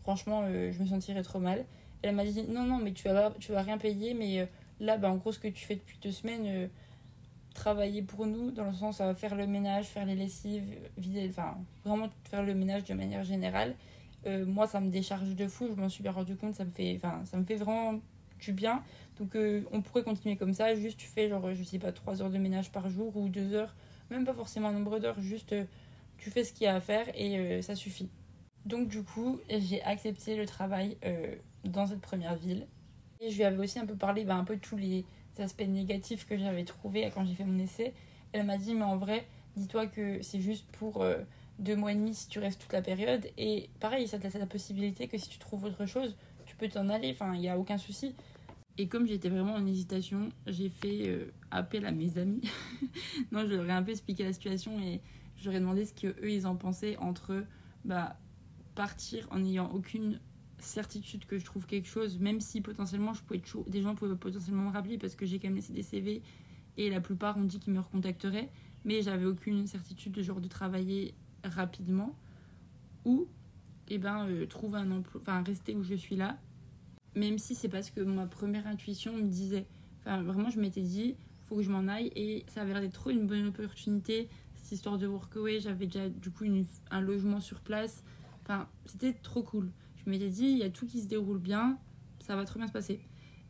[0.04, 1.66] Franchement, euh, je me sentirais trop mal.
[2.02, 4.14] Elle m'a dit non, non, mais tu vas, tu vas rien payer.
[4.14, 4.46] Mais euh,
[4.80, 6.68] là, bah, en gros, ce que tu fais depuis deux semaines, euh,
[7.54, 10.64] travailler pour nous, dans le sens faire le ménage, faire les lessives,
[10.98, 13.76] vider, enfin, vraiment faire le ménage de manière générale.
[14.26, 15.68] moi, ça me décharge de fou.
[15.70, 16.56] Je m'en suis bien rendu compte.
[16.56, 18.00] Ça me fait, enfin, ça me fait vraiment
[18.40, 18.84] du bien.
[19.18, 19.38] Donc,
[19.72, 20.76] on pourrait continuer comme ça.
[20.76, 23.54] Juste, tu fais genre, je sais pas, trois heures de ménage par jour ou deux
[23.54, 23.76] heures
[24.10, 25.66] même pas forcément un nombre d'heures, juste euh,
[26.18, 28.10] tu fais ce qu'il y a à faire et euh, ça suffit.
[28.66, 32.68] Donc du coup, j'ai accepté le travail euh, dans cette première ville.
[33.22, 35.06] Et je lui avais aussi un peu parlé bah, un peu de tous les
[35.40, 37.94] aspects négatifs que j'avais trouvés quand j'ai fait mon essai.
[38.32, 39.26] Elle m'a dit, mais en vrai,
[39.56, 41.04] dis-toi que c'est juste pour
[41.58, 43.28] deux mois et demi si tu restes toute la période.
[43.38, 46.68] Et pareil, ça te laisse la possibilité que si tu trouves autre chose, tu peux
[46.70, 47.12] t'en aller.
[47.12, 48.16] Enfin, il n'y a aucun souci.
[48.80, 52.40] Et comme j'étais vraiment en hésitation, j'ai fait euh, appel à mes amis.
[53.34, 55.02] non, je leur ai un peu expliqué la situation et
[55.36, 57.44] je leur ai demandé ce qu'eux ils en pensaient entre
[57.84, 58.16] bah,
[58.76, 60.22] partir en n'ayant aucune
[60.60, 64.64] certitude que je trouve quelque chose, même si potentiellement je pouvais des gens pouvaient potentiellement
[64.64, 66.22] me rappeler parce que j'ai quand même laissé des CV
[66.78, 68.50] et la plupart ont dit qu'ils me recontacteraient,
[68.86, 71.14] mais j'avais aucune certitude de genre de travailler
[71.44, 72.16] rapidement
[73.04, 73.28] ou
[73.90, 76.38] et eh ben, euh, trouver un emploi, enfin rester où je suis là
[77.16, 79.66] même si c'est parce que ma première intuition me disait,
[80.00, 82.94] enfin vraiment je m'étais dit, faut que je m'en aille et ça avait l'air d'être
[82.94, 86.46] trop une bonne opportunité, cette histoire de workaway, j'avais déjà du coup
[86.92, 88.04] un logement sur place,
[88.42, 89.72] enfin c'était trop cool.
[89.98, 91.78] Je m'étais dit, il y a tout qui se déroule bien,
[92.20, 93.00] ça va trop bien se passer.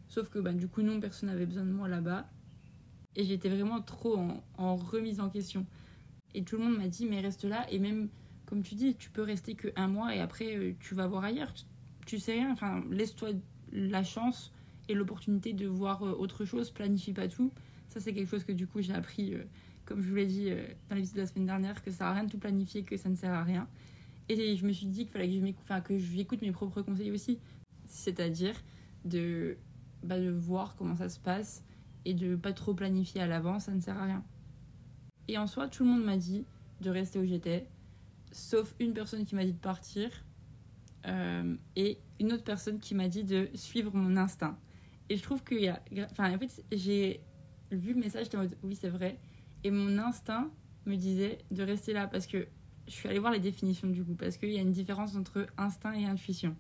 [0.08, 2.30] Sauf que bah, du coup non, personne n'avait besoin de moi là-bas
[3.16, 5.66] et j'étais vraiment trop en, en remise en question.
[6.34, 8.10] Et tout le monde m'a dit, mais reste là et même
[8.50, 11.24] comme tu dis, tu peux rester que un mois et après euh, tu vas voir
[11.24, 11.54] ailleurs
[12.18, 13.30] sais rien, enfin, laisse-toi
[13.72, 14.52] la chance
[14.88, 17.52] et l'opportunité de voir euh, autre chose, planifie pas tout.
[17.90, 19.44] Ça, c'est quelque chose que du coup j'ai appris, euh,
[19.86, 22.08] comme je vous l'ai dit euh, dans l'épisode de la semaine dernière, que ça sert
[22.08, 23.68] à rien de tout planifier, que ça ne sert à rien.
[24.28, 27.12] Et je me suis dit qu'il fallait que je m'écoute, que j'écoute mes propres conseils
[27.12, 27.40] aussi.
[27.86, 28.54] C'est-à-dire
[29.06, 29.58] de,
[30.04, 31.64] bah, de voir comment ça se passe
[32.06, 34.24] et de pas trop planifier à l'avance, ça ne sert à rien.
[35.28, 36.46] Et en soi, tout le monde m'a dit
[36.82, 37.68] de rester où j'étais,
[38.32, 40.12] sauf une personne qui m'a dit de partir
[41.10, 44.58] euh, et une autre personne qui m'a dit de suivre mon instinct.
[45.10, 45.82] Et je trouve qu'il y a.
[46.12, 47.22] Enfin, en fait, j'ai
[47.72, 49.20] vu le message, j'étais en mode oui, c'est vrai.
[49.64, 50.50] Et mon instinct
[50.86, 52.48] me disait de rester là parce que
[52.88, 55.48] je suis allée voir les définitions du coup, parce qu'il y a une différence entre
[55.58, 56.56] instinct et intuition.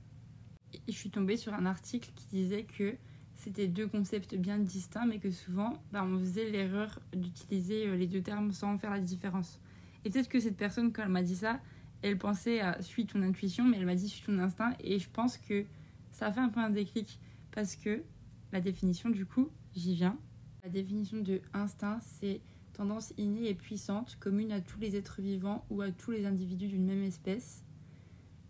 [0.73, 2.95] Et je suis tombée sur un article qui disait que
[3.35, 8.05] c'était deux concepts bien distincts, mais que souvent, bah, on faisait l'erreur d'utiliser euh, les
[8.05, 9.59] deux termes sans faire la différence.
[10.03, 11.59] Et peut-être que cette personne, quand elle m'a dit ça,
[12.01, 14.73] elle pensait à suis ton intuition, mais elle m'a dit suis ton instinct.
[14.79, 15.65] Et je pense que
[16.11, 17.19] ça a fait un peu un déclic
[17.51, 18.03] parce que
[18.51, 20.17] la définition, du coup, j'y viens.
[20.63, 22.41] La définition de instinct, c'est
[22.73, 26.67] tendance innée et puissante, commune à tous les êtres vivants ou à tous les individus
[26.67, 27.63] d'une même espèce.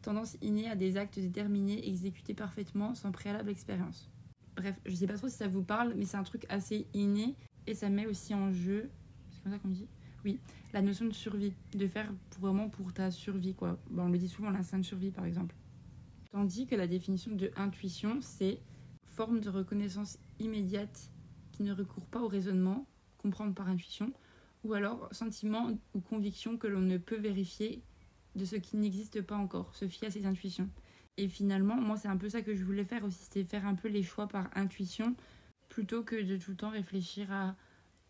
[0.01, 4.09] Tendance innée à des actes déterminés exécutés parfaitement sans préalable expérience.
[4.55, 7.35] Bref, je sais pas trop si ça vous parle, mais c'est un truc assez inné
[7.67, 8.89] et ça met aussi en jeu.
[9.31, 9.87] C'est comme ça qu'on dit
[10.25, 10.39] oui,
[10.73, 13.77] la notion de survie, de faire vraiment pour ta survie, quoi.
[13.95, 15.55] on le dit souvent, l'instinct de survie, par exemple.
[16.31, 18.59] Tandis que la définition de intuition, c'est
[19.05, 21.11] forme de reconnaissance immédiate
[21.51, 24.13] qui ne recourt pas au raisonnement, comprendre par intuition,
[24.63, 27.81] ou alors sentiment ou conviction que l'on ne peut vérifier
[28.35, 30.69] de ce qui n'existe pas encore, se fier à ses intuitions.
[31.17, 33.75] Et finalement, moi, c'est un peu ça que je voulais faire aussi, c'était faire un
[33.75, 35.15] peu les choix par intuition,
[35.67, 37.55] plutôt que de tout le temps réfléchir à.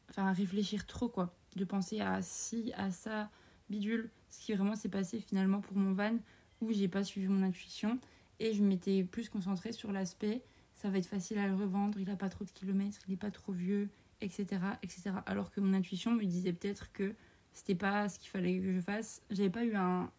[0.09, 1.35] Enfin, réfléchir trop, quoi.
[1.55, 3.29] De penser à ci, à ça,
[3.69, 4.09] bidule.
[4.29, 6.17] Ce qui vraiment s'est passé finalement pour mon van,
[6.61, 7.99] où j'ai pas suivi mon intuition.
[8.39, 10.43] Et je m'étais plus concentrée sur l'aspect
[10.79, 13.17] ça va être facile à le revendre, il a pas trop de kilomètres, il n'est
[13.17, 13.89] pas trop vieux,
[14.21, 15.11] etc., etc.
[15.25, 17.15] Alors que mon intuition me disait peut-être que
[17.51, 19.21] c'était pas ce qu'il fallait que je fasse.
[19.29, 20.09] J'avais pas eu un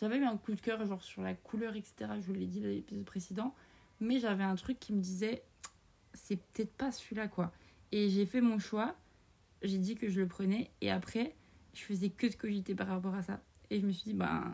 [0.00, 2.10] j'avais eu un coup de cœur genre sur la couleur, etc.
[2.20, 3.54] Je vous l'ai dit dans l'épisode précédent,
[4.00, 5.44] mais j'avais un truc qui me disait
[6.12, 7.52] c'est peut-être pas celui-là quoi.
[7.92, 8.96] Et j'ai fait mon choix,
[9.62, 11.34] j'ai dit que je le prenais et après
[11.74, 13.40] je faisais que de cogiter par rapport à ça.
[13.70, 14.52] Et je me suis dit ben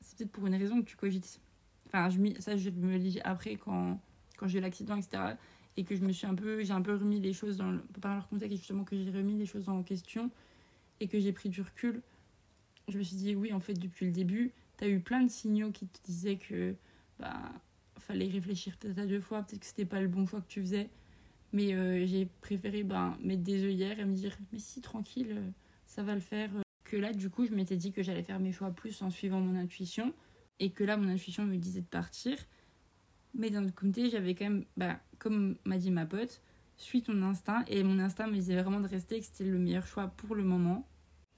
[0.00, 1.40] c'est peut-être pour une raison que tu cogites.
[1.86, 4.00] Enfin je, ça je me le dis après quand
[4.36, 5.34] quand j'ai eu l'accident etc.
[5.76, 7.80] Et que je me suis un peu j'ai un peu remis les choses dans le,
[8.00, 10.30] par leur contexte justement que j'ai remis les choses en question
[11.00, 12.02] et que j'ai pris du recul.
[12.88, 15.70] Je me suis dit oui en fait depuis le début t'as eu plein de signaux
[15.70, 16.74] qui te disaient que
[17.18, 17.52] bah
[18.06, 20.60] fallait réfléchir peut-être à deux fois, peut-être que c'était pas le bon choix que tu
[20.60, 20.88] faisais.
[21.52, 25.50] Mais euh, j'ai préféré ben, mettre des œillères et me dire mais si tranquille, euh,
[25.86, 26.50] ça va le faire.
[26.84, 29.40] Que là du coup je m'étais dit que j'allais faire mes choix plus en suivant
[29.40, 30.12] mon intuition
[30.60, 32.36] et que là mon intuition me disait de partir.
[33.34, 36.40] Mais d'un autre côté j'avais quand même, bah, comme m'a dit ma pote,
[36.76, 39.86] suis ton instinct et mon instinct me disait vraiment de rester, que c'était le meilleur
[39.86, 40.86] choix pour le moment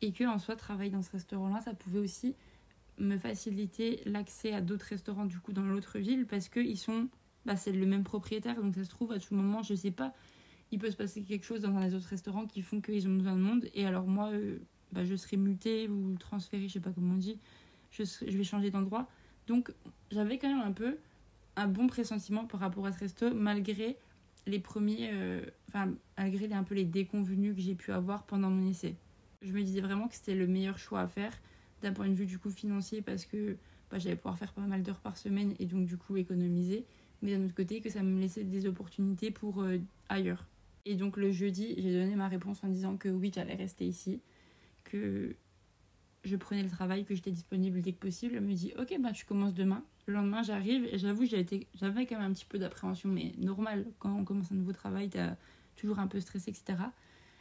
[0.00, 2.34] et que en soi travailler dans ce restaurant là ça pouvait aussi
[2.98, 7.08] me faciliter l'accès à d'autres restaurants du coup dans l'autre ville parce que ils sont
[7.46, 10.14] bah, c'est le même propriétaire donc ça se trouve à tout moment je sais pas
[10.70, 13.14] il peut se passer quelque chose dans un des autres restaurants qui font qu'ils ont
[13.14, 14.58] besoin de monde et alors moi euh,
[14.92, 17.38] bah, je serai mutée ou transférée je sais pas comment on dit
[17.90, 19.08] je, je vais changer d'endroit.
[19.46, 19.72] Donc
[20.10, 20.98] j'avais quand même un peu
[21.56, 23.96] un bon pressentiment par rapport à ce resto malgré
[24.46, 28.50] les premiers euh, enfin malgré les, un peu les déconvenus que j'ai pu avoir pendant
[28.50, 28.96] mon essai.
[29.42, 31.32] Je me disais vraiment que c'était le meilleur choix à faire
[31.82, 33.56] d'un point de vue du coup financier parce que
[33.90, 36.84] bah, j'allais pouvoir faire pas mal d'heures par semaine et donc du coup économiser
[37.22, 39.78] mais d'un autre côté que ça me laissait des opportunités pour euh,
[40.08, 40.46] ailleurs.
[40.84, 44.20] Et donc le jeudi j'ai donné ma réponse en disant que oui j'allais rester ici
[44.84, 45.36] que
[46.24, 48.36] je prenais le travail que j'étais disponible dès que possible.
[48.36, 49.84] Elle me dit ok bah tu commences demain.
[50.06, 50.86] Le lendemain j'arrive.
[50.86, 53.86] Et j'avoue j'avais quand même un petit peu d'appréhension mais normal.
[53.98, 55.36] Quand on commence un nouveau travail t'as
[55.76, 56.76] toujours un peu stressé etc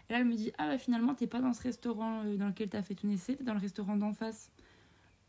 [0.09, 2.47] et là, elle me dit Ah, bah finalement, t'es pas dans ce restaurant euh, dans
[2.47, 4.51] lequel t'as fait ton essai, t'es dans le restaurant d'en face.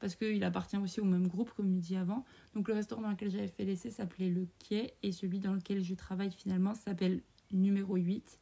[0.00, 2.24] Parce qu'il appartient aussi au même groupe, comme dit avant.
[2.54, 5.82] Donc, le restaurant dans lequel j'avais fait l'essai s'appelait Le Quai, et celui dans lequel
[5.82, 8.38] je travaille finalement s'appelle numéro 8.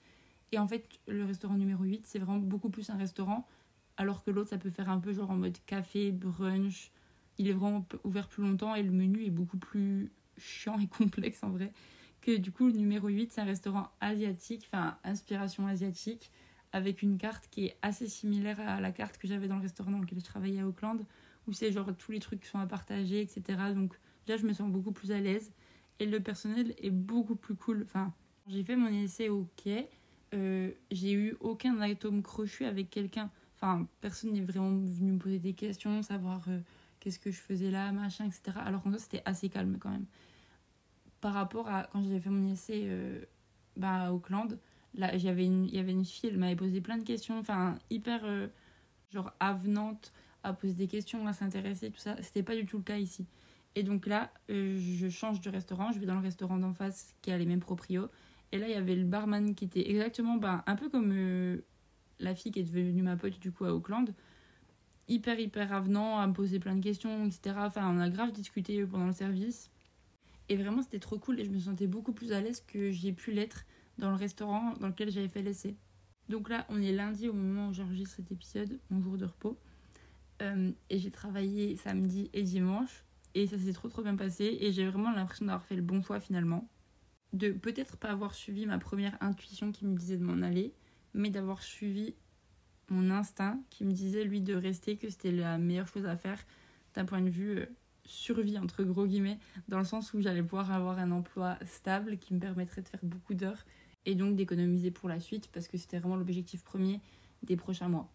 [0.52, 3.46] Et en fait, le restaurant numéro 8, c'est vraiment beaucoup plus un restaurant,
[3.96, 6.90] alors que l'autre, ça peut faire un peu genre en mode café, brunch.
[7.38, 11.42] Il est vraiment ouvert plus longtemps et le menu est beaucoup plus chiant et complexe
[11.42, 11.72] en vrai
[12.34, 16.30] du coup, numéro 8, c'est un restaurant asiatique, enfin, inspiration asiatique,
[16.72, 19.92] avec une carte qui est assez similaire à la carte que j'avais dans le restaurant
[19.92, 21.04] dans lequel je travaillais à Auckland,
[21.46, 23.42] où c'est genre tous les trucs sont à partager, etc.
[23.74, 25.52] Donc, là, je me sens beaucoup plus à l'aise.
[25.98, 27.82] Et le personnel est beaucoup plus cool.
[27.84, 28.12] Enfin,
[28.48, 29.88] j'ai fait mon essai au quai.
[30.34, 33.30] Euh, j'ai eu aucun atome crochu avec quelqu'un.
[33.54, 36.58] Enfin, personne n'est vraiment venu me poser des questions, savoir euh,
[37.00, 38.58] qu'est-ce que je faisais là, machin, etc.
[38.64, 40.06] Alors qu'en fait, c'était assez calme quand même
[41.22, 43.24] par rapport à quand j'avais fait mon essai euh,
[43.76, 44.58] bah, à Auckland,
[44.94, 48.22] là, il y avait une fille, elle m'avait posé plein de questions, enfin, hyper
[49.12, 50.12] genre avenante
[50.46, 52.16] à poser des questions, à s'intéresser, tout ça.
[52.22, 53.26] C'était pas du tout le cas ici.
[53.74, 57.14] Et donc là, euh, je change de restaurant, je vais dans le restaurant d'en face
[57.20, 58.08] qui a les mêmes proprios.
[58.52, 61.60] Et là, il y avait le barman qui était exactement bah, un peu comme
[62.20, 64.14] la fille qui est devenue ma pote du coup à Auckland.
[65.08, 67.56] Hyper, hyper avenant, à me poser plein de questions, etc.
[67.58, 69.70] Enfin, on a grave discuté pendant le service.
[70.48, 73.12] Et vraiment, c'était trop cool et je me sentais beaucoup plus à l'aise que j'ai
[73.12, 73.64] pu l'être
[73.98, 75.76] dans le restaurant dans lequel j'avais fait l'essai.
[76.28, 79.58] Donc là, on est lundi au moment où j'enregistre cet épisode, mon jour de repos.
[80.42, 83.04] Euh, et j'ai travaillé samedi et dimanche.
[83.34, 84.56] Et ça s'est trop trop bien passé.
[84.60, 86.68] Et j'ai vraiment l'impression d'avoir fait le bon choix finalement.
[87.32, 90.72] De peut-être pas avoir suivi ma première intuition qui me disait de m'en aller,
[91.12, 92.14] mais d'avoir suivi
[92.88, 96.38] mon instinct qui me disait lui de rester, que c'était la meilleure chose à faire
[96.94, 97.66] d'un point de vue euh,
[98.04, 102.32] survie entre gros guillemets dans le sens où j'allais pouvoir avoir un emploi stable qui
[102.34, 103.64] me permettrait de faire beaucoup d'heures
[104.06, 107.00] et donc d'économiser pour la suite parce que c'était vraiment l'objectif premier
[107.42, 108.10] des prochains mois.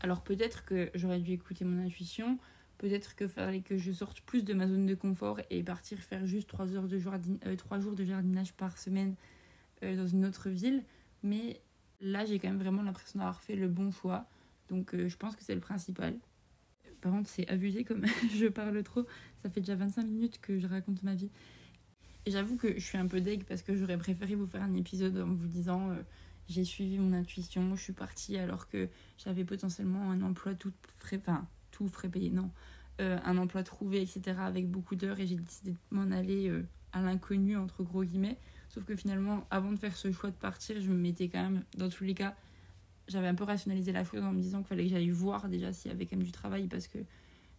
[0.00, 2.38] Alors peut-être que j'aurais dû écouter mon intuition,
[2.78, 6.24] peut-être que fallait que je sorte plus de ma zone de confort et partir faire
[6.26, 9.14] juste 3, heures de euh, jours de jardinage par semaine
[9.82, 10.84] euh, dans une autre ville,
[11.22, 11.60] mais
[12.00, 14.26] là j'ai quand même vraiment l'impression d'avoir fait le bon choix,
[14.68, 16.14] donc euh, je pense que c'est le principal.
[17.00, 18.04] Par contre, c'est abusé comme
[18.36, 19.06] je parle trop.
[19.42, 21.30] Ça fait déjà 25 minutes que je raconte ma vie.
[22.26, 24.74] Et j'avoue que je suis un peu deg parce que j'aurais préféré vous faire un
[24.74, 25.94] épisode en vous disant
[26.48, 31.20] j'ai suivi mon intuition, je suis partie alors que j'avais potentiellement un emploi tout frais,
[31.20, 32.50] enfin tout frais payé, non,
[33.00, 34.38] euh, un emploi trouvé, etc.
[34.38, 38.38] avec beaucoup d'heures et j'ai décidé de m'en aller euh, à l'inconnu entre gros guillemets.
[38.70, 41.64] Sauf que finalement, avant de faire ce choix de partir, je me mettais quand même,
[41.76, 42.34] dans tous les cas,
[43.08, 45.72] j'avais un peu rationalisé la chose en me disant qu'il fallait que j'aille voir déjà
[45.72, 46.98] s'il y avait quand même du travail parce que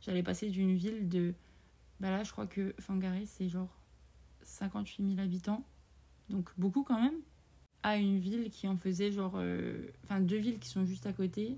[0.01, 1.33] j'allais passer d'une ville de.
[1.99, 3.79] Bah là, je crois que Fangaré, c'est genre
[4.43, 5.65] 58 000 habitants,
[6.29, 7.19] donc beaucoup quand même,
[7.89, 9.33] à une ville qui en faisait genre.
[9.35, 11.57] euh, Enfin, deux villes qui sont juste à côté,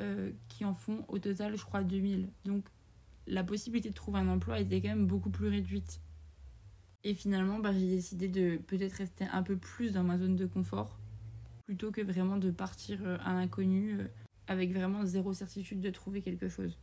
[0.00, 2.28] euh, qui en font au total, je crois, 2000.
[2.44, 2.64] Donc
[3.26, 6.00] la possibilité de trouver un emploi était quand même beaucoup plus réduite.
[7.04, 10.46] Et finalement, bah, j'ai décidé de peut-être rester un peu plus dans ma zone de
[10.46, 10.98] confort
[11.66, 13.98] plutôt que vraiment de partir euh, à l'inconnu
[14.48, 16.76] avec vraiment zéro certitude de trouver quelque chose.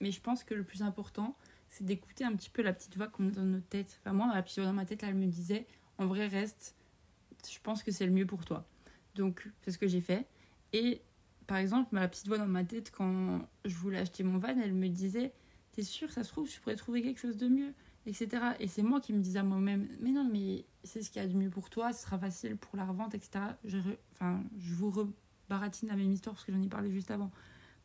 [0.00, 1.36] Mais je pense que le plus important,
[1.68, 4.00] c'est d'écouter un petit peu la petite voix qu'on a dans notre tête.
[4.00, 5.66] Enfin, moi, la petite voix dans ma tête, là, elle me disait
[5.98, 6.76] en vrai, reste,
[7.48, 8.66] je pense que c'est le mieux pour toi.
[9.14, 10.26] Donc, c'est ce que j'ai fait.
[10.72, 11.00] Et
[11.46, 14.74] par exemple, la petite voix dans ma tête, quand je voulais acheter mon van, elle
[14.74, 15.32] me disait
[15.72, 17.72] T'es sûr, ça se trouve, je pourrais trouver quelque chose de mieux
[18.06, 18.28] etc.
[18.58, 21.24] Et c'est moi qui me disais à moi-même, mais non, mais c'est ce qu'il y
[21.24, 23.44] a de mieux pour toi, ce sera facile pour la revente, etc.
[23.64, 23.78] Je,
[24.12, 27.30] enfin, je vous rebaratine la même histoire parce que j'en ai parlé juste avant.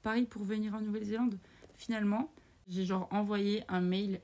[0.01, 1.37] Pareil pour venir en Nouvelle-Zélande.
[1.75, 2.31] Finalement,
[2.67, 4.21] j'ai genre envoyé un mail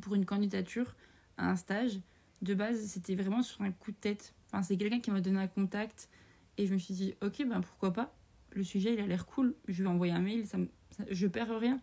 [0.00, 0.94] pour une candidature
[1.36, 2.00] à un stage.
[2.42, 4.34] De base, c'était vraiment sur un coup de tête.
[4.46, 6.08] Enfin, c'est quelqu'un qui m'a donné un contact
[6.56, 8.14] et je me suis dit, ok, ben pourquoi pas.
[8.52, 9.54] Le sujet, il a l'air cool.
[9.68, 10.58] Je vais envoyer un mail, ça,
[11.10, 11.80] je perds rien.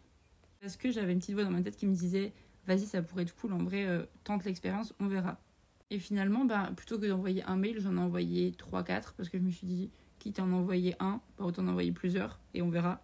[0.60, 2.34] Parce que j'avais une petite voix dans ma tête qui me disait,
[2.65, 5.39] vas-y, ça pourrait être cool, en vrai, euh, tente l'expérience, on verra.
[5.89, 9.43] Et finalement, bah, plutôt que d'envoyer un mail, j'en ai envoyé 3-4 parce que je
[9.43, 9.89] me suis dit,
[10.20, 13.02] quitte à en envoyer un, bah, autant en envoyer plusieurs et on verra.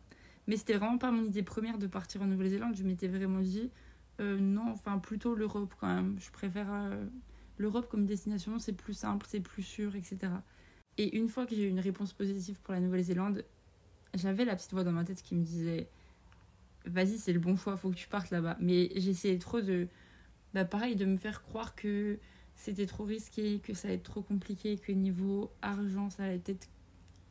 [0.48, 2.76] Mais c'était vraiment pas mon idée première de partir en Nouvelle-Zélande.
[2.76, 3.72] Je m'étais vraiment dit,
[4.20, 6.18] euh, non, enfin plutôt l'Europe quand même.
[6.20, 7.06] Je préfère euh,
[7.58, 10.18] l'Europe comme destination, c'est plus simple, c'est plus sûr, etc.
[10.98, 13.44] Et une fois que j'ai eu une réponse positive pour la Nouvelle-Zélande,
[14.14, 15.88] j'avais la petite voix dans ma tête qui me disait
[16.86, 18.58] vas-y c'est le bon choix faut que tu partes là-bas.
[18.60, 19.88] Mais j'essayais trop de
[20.54, 22.20] bah pareil de me faire croire que
[22.56, 26.70] c'était trop risqué que ça allait être trop compliqué que niveau argent ça allait être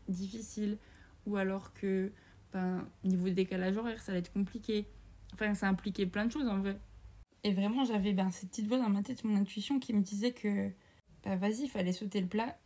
[0.08, 0.78] difficile.
[1.26, 2.11] Ou alors que
[2.52, 4.87] ben, niveau décalage horaire ça allait être compliqué.
[5.35, 6.78] Enfin ça impliquait plein de choses en vrai
[7.44, 10.33] et vraiment j'avais ben, cette petite voix dans ma tête mon intuition qui me disait
[10.33, 10.70] que
[11.24, 12.57] bah vas-y fallait sauter le plat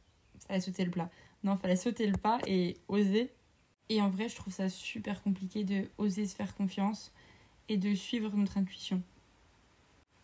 [0.47, 1.11] fallait sauter le plat
[1.45, 3.31] non fallait sauter le pas et oser
[3.89, 7.13] et en vrai, je trouve ça super compliqué de oser se faire confiance
[7.69, 9.01] et de suivre notre intuition.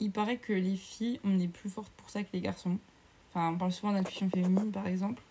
[0.00, 2.78] Il paraît que les filles, on est plus fortes pour ça que les garçons.
[3.30, 5.22] Enfin, on parle souvent d'intuition féminine, par exemple.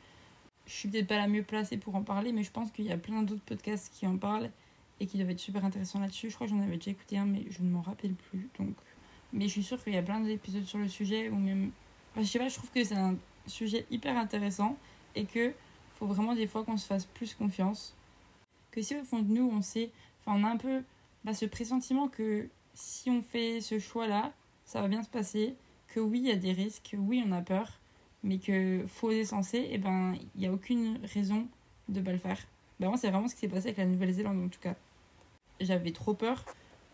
[0.65, 2.91] Je suis peut-être pas la mieux placée pour en parler, mais je pense qu'il y
[2.91, 4.49] a plein d'autres podcasts qui en parlent
[5.01, 6.29] et qui doivent être super intéressants là-dessus.
[6.29, 8.49] Je crois que j'en avais déjà écouté un, mais je ne m'en rappelle plus.
[8.57, 8.75] Donc...
[9.33, 11.71] Mais je suis sûre qu'il y a plein d'épisodes sur le sujet, ou même...
[12.17, 13.15] Je sais pas, je trouve que c'est un
[13.47, 14.77] sujet hyper intéressant
[15.15, 15.53] et que
[15.95, 17.95] faut vraiment des fois qu'on se fasse plus confiance
[18.71, 20.83] que si au fond de nous on sait, enfin on a un peu
[21.23, 24.33] bah, ce pressentiment que si on fait ce choix-là,
[24.65, 25.55] ça va bien se passer,
[25.89, 27.79] que oui il y a des risques, oui on a peur,
[28.23, 31.47] mais que faut oser sensé, et ben il n'y a aucune raison
[31.89, 32.39] de pas le faire.
[32.79, 34.75] Ben, moi c'est vraiment ce qui s'est passé avec la Nouvelle-Zélande en tout cas.
[35.59, 36.45] J'avais trop peur,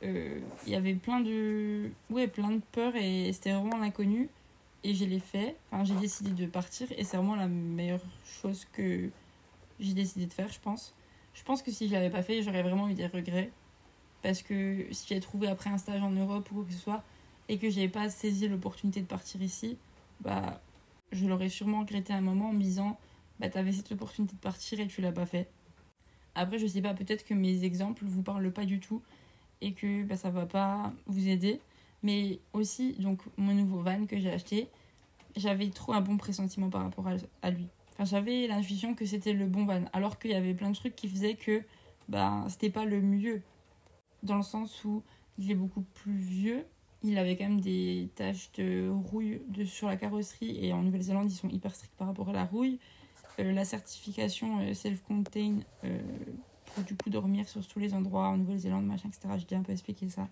[0.01, 4.29] il y avait plein de, ouais plein de peur et c'était vraiment l'inconnu.
[4.83, 8.65] Et je l'ai fait, enfin j'ai décidé de partir et c'est vraiment la meilleure chose
[8.71, 9.09] que
[9.79, 10.93] j'ai décidé de faire je pense.
[11.33, 13.51] Je pense que si je l'avais pas fait, j'aurais vraiment eu des regrets.
[14.23, 17.03] Parce que si j'avais trouvé après un stage en Europe ou quoi que ce soit,
[17.49, 19.77] et que j'avais pas saisi l'opportunité de partir ici,
[20.21, 20.61] bah,
[21.11, 22.97] je l'aurais sûrement regretté à un moment en me disant,
[23.39, 25.47] bah, t'avais cette opportunité de partir et tu l'as pas fait.
[26.35, 29.01] Après, je sais pas, peut-être que mes exemples vous parlent pas du tout
[29.61, 31.61] et que bah, ça va pas vous aider.
[32.03, 34.67] Mais aussi, donc, mon nouveau van que j'ai acheté,
[35.35, 37.07] j'avais trop un bon pressentiment par rapport
[37.41, 37.67] à, lui.
[37.93, 40.95] Enfin, j'avais l'intuition que c'était le bon van, alors qu'il y avait plein de trucs
[40.95, 41.63] qui faisaient que
[42.07, 43.41] bah, c'était pas le mieux.
[44.23, 45.03] Dans le sens où
[45.37, 46.65] il est beaucoup plus vieux,
[47.03, 51.31] il avait quand même des taches de rouille de, sur la carrosserie, et en Nouvelle-Zélande,
[51.31, 52.79] ils sont hyper stricts par rapport à la rouille.
[53.39, 55.99] Euh, la certification euh, self-contained euh,
[56.81, 59.37] du coup dormir sur tous les endroits en Nouvelle-Zélande, machin, etc.
[59.37, 60.27] J'ai déjà un peu expliqué ça.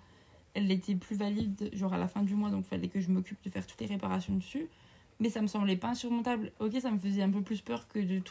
[0.53, 3.09] Elle était plus valide, genre à la fin du mois, donc il fallait que je
[3.11, 4.67] m'occupe de faire toutes les réparations dessus
[5.19, 6.51] mais ça me semblait pas insurmontable.
[6.59, 8.21] Ok, ça me faisait un peu plus peur que de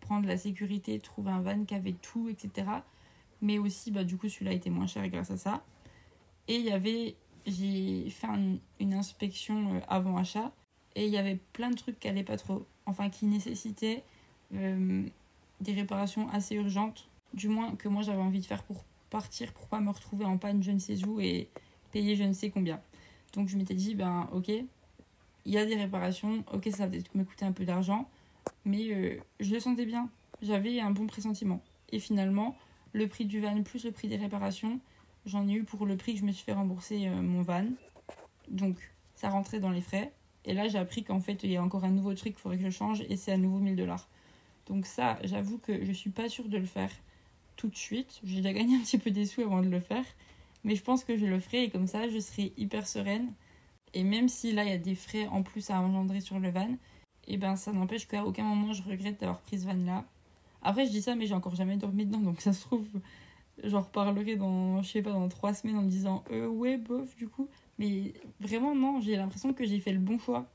[0.00, 2.66] prendre la sécurité, trouver un van qui avait tout, etc.
[3.40, 5.64] Mais aussi, bah, du coup, celui-là était moins cher grâce à ça.
[6.48, 7.14] Et il y avait,
[7.46, 10.52] j'ai fait un- une inspection euh, avant achat,
[10.94, 12.66] et il y avait plein de trucs qui allaient pas trop.
[12.86, 14.04] Enfin, qui nécessitaient
[14.54, 15.02] euh,
[15.62, 19.66] des réparations assez urgentes, du moins que moi j'avais envie de faire pour partir, pour
[19.68, 21.48] pas me retrouver en panne je ne sais où et
[21.92, 22.80] payer je ne sais combien.
[23.34, 27.24] Donc je m'étais dit, ben ok, il y a des réparations, ok, ça va me
[27.24, 28.08] coûter un peu d'argent,
[28.64, 30.08] mais euh, je le sentais bien.
[30.42, 31.62] J'avais un bon pressentiment.
[31.90, 32.56] Et finalement,
[32.92, 34.80] le prix du van plus le prix des réparations,
[35.26, 37.66] j'en ai eu pour le prix que je me suis fait rembourser euh, mon van.
[38.48, 38.76] Donc,
[39.14, 40.12] ça rentrait dans les frais.
[40.44, 42.58] Et là, j'ai appris qu'en fait, il y a encore un nouveau truc qu'il faudrait
[42.58, 44.08] que je change et c'est à nouveau 1000 dollars.
[44.66, 46.90] Donc ça, j'avoue que je suis pas sûre de le faire
[47.56, 48.20] tout de suite.
[48.24, 50.04] J'ai déjà gagné un petit peu des sous avant de le faire.
[50.64, 53.32] Mais je pense que je le ferai et comme ça, je serai hyper sereine.
[53.92, 56.50] Et même si là, il y a des frais en plus à engendrer sur le
[56.50, 56.70] van,
[57.26, 60.04] et eh ben ça n'empêche qu'à aucun moment je regrette d'avoir pris ce van là.
[60.62, 62.88] Après, je dis ça, mais j'ai encore jamais dormi dedans, donc ça se trouve,
[63.62, 67.14] j'en reparlerai dans, je sais pas, dans trois semaines en me disant, euh, ouais, bof,
[67.16, 67.48] du coup.
[67.78, 70.46] Mais vraiment, non, j'ai l'impression que j'ai fait le bon choix.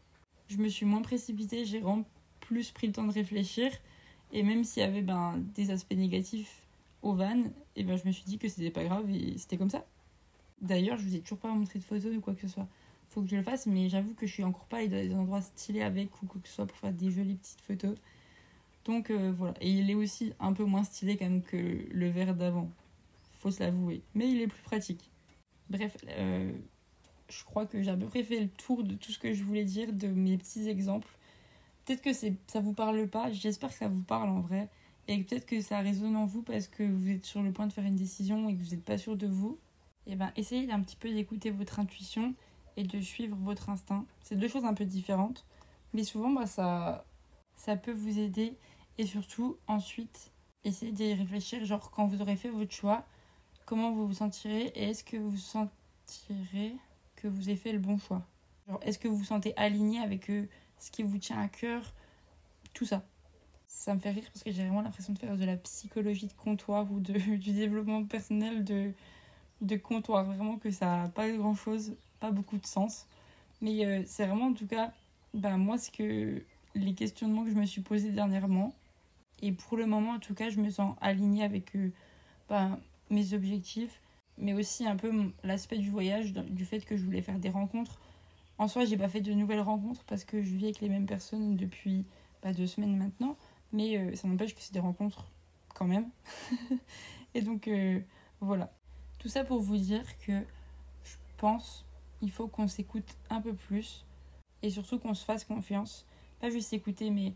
[0.48, 2.06] Je me suis moins précipitée, j'ai vraiment
[2.40, 3.72] plus pris le temps de réfléchir.
[4.32, 6.64] Et même s'il y avait ben, des aspects négatifs
[7.02, 7.44] au van,
[7.76, 9.86] et ben, je me suis dit que c'était pas grave et c'était comme ça.
[10.62, 12.68] D'ailleurs, je vous ai toujours pas montré de photos ou quoi que ce soit.
[13.10, 15.16] Faut que je le fasse, mais j'avoue que je suis encore pas allée dans des
[15.16, 17.96] endroits stylés avec ou quoi que ce soit pour faire des jolies petites photos.
[18.86, 19.54] Donc euh, voilà.
[19.62, 22.70] Et il est aussi un peu moins stylé quand même que le verre d'avant.
[23.40, 24.02] Faut se l'avouer.
[24.14, 25.10] Mais il est plus pratique.
[25.70, 26.52] Bref, euh,
[27.30, 29.44] je crois que j'ai à peu près fait le tour de tout ce que je
[29.44, 31.08] voulais dire, de mes petits exemples.
[31.86, 34.70] Peut-être que ça vous parle pas, j'espère que ça vous parle en vrai.
[35.10, 37.74] Et peut-être que ça résonne en vous parce que vous êtes sur le point de
[37.74, 39.58] faire une décision et que vous n'êtes pas sûr de vous.
[40.06, 42.36] Et eh ben essayez d'un petit peu d'écouter votre intuition
[42.78, 44.06] et de suivre votre instinct.
[44.22, 45.48] C'est deux choses un peu différentes.
[45.94, 48.56] Mais souvent, bah, ça, peut vous aider.
[49.00, 50.32] Et surtout, ensuite,
[50.64, 51.66] essayez d'y réfléchir.
[51.66, 53.04] Genre, quand vous aurez fait votre choix,
[53.66, 56.76] comment vous vous sentirez et est-ce que vous sentirez
[57.16, 58.28] que vous avez fait le bon choix?
[58.84, 61.96] Est-ce que vous vous sentez aligné avec euh, ce qui vous tient à cœur?
[62.74, 63.04] Tout ça.
[63.72, 66.34] Ça me fait rire parce que j'ai vraiment l'impression de faire de la psychologie de
[66.34, 68.92] comptoir ou de, du développement personnel de,
[69.62, 70.26] de comptoir.
[70.26, 73.06] Vraiment que ça n'a pas grand chose, pas beaucoup de sens.
[73.62, 74.92] Mais euh, c'est vraiment en tout cas,
[75.36, 76.44] bah, moi, ce que
[76.76, 78.74] les questionnements que je me suis posés dernièrement.
[79.42, 81.92] Et pour le moment, en tout cas, je me sens alignée avec euh,
[82.50, 82.78] bah,
[83.12, 84.02] mes objectifs,
[84.38, 85.12] mais aussi un peu
[85.44, 88.00] l'aspect du voyage, du fait que je voulais faire des rencontres.
[88.58, 91.06] En soi, j'ai pas fait de nouvelles rencontres parce que je vis avec les mêmes
[91.06, 92.04] personnes depuis
[92.42, 93.38] bah, deux semaines maintenant,
[93.72, 95.30] mais euh, ça n'empêche que c'est des rencontres
[95.74, 96.10] quand même.
[97.34, 98.00] et donc, euh,
[98.42, 98.72] voilà.
[99.20, 100.32] Tout ça pour vous dire que
[101.04, 101.86] je pense
[102.22, 104.06] il faut qu'on s'écoute un peu plus
[104.62, 106.06] et surtout qu'on se fasse confiance
[106.40, 107.34] pas juste écouter, mais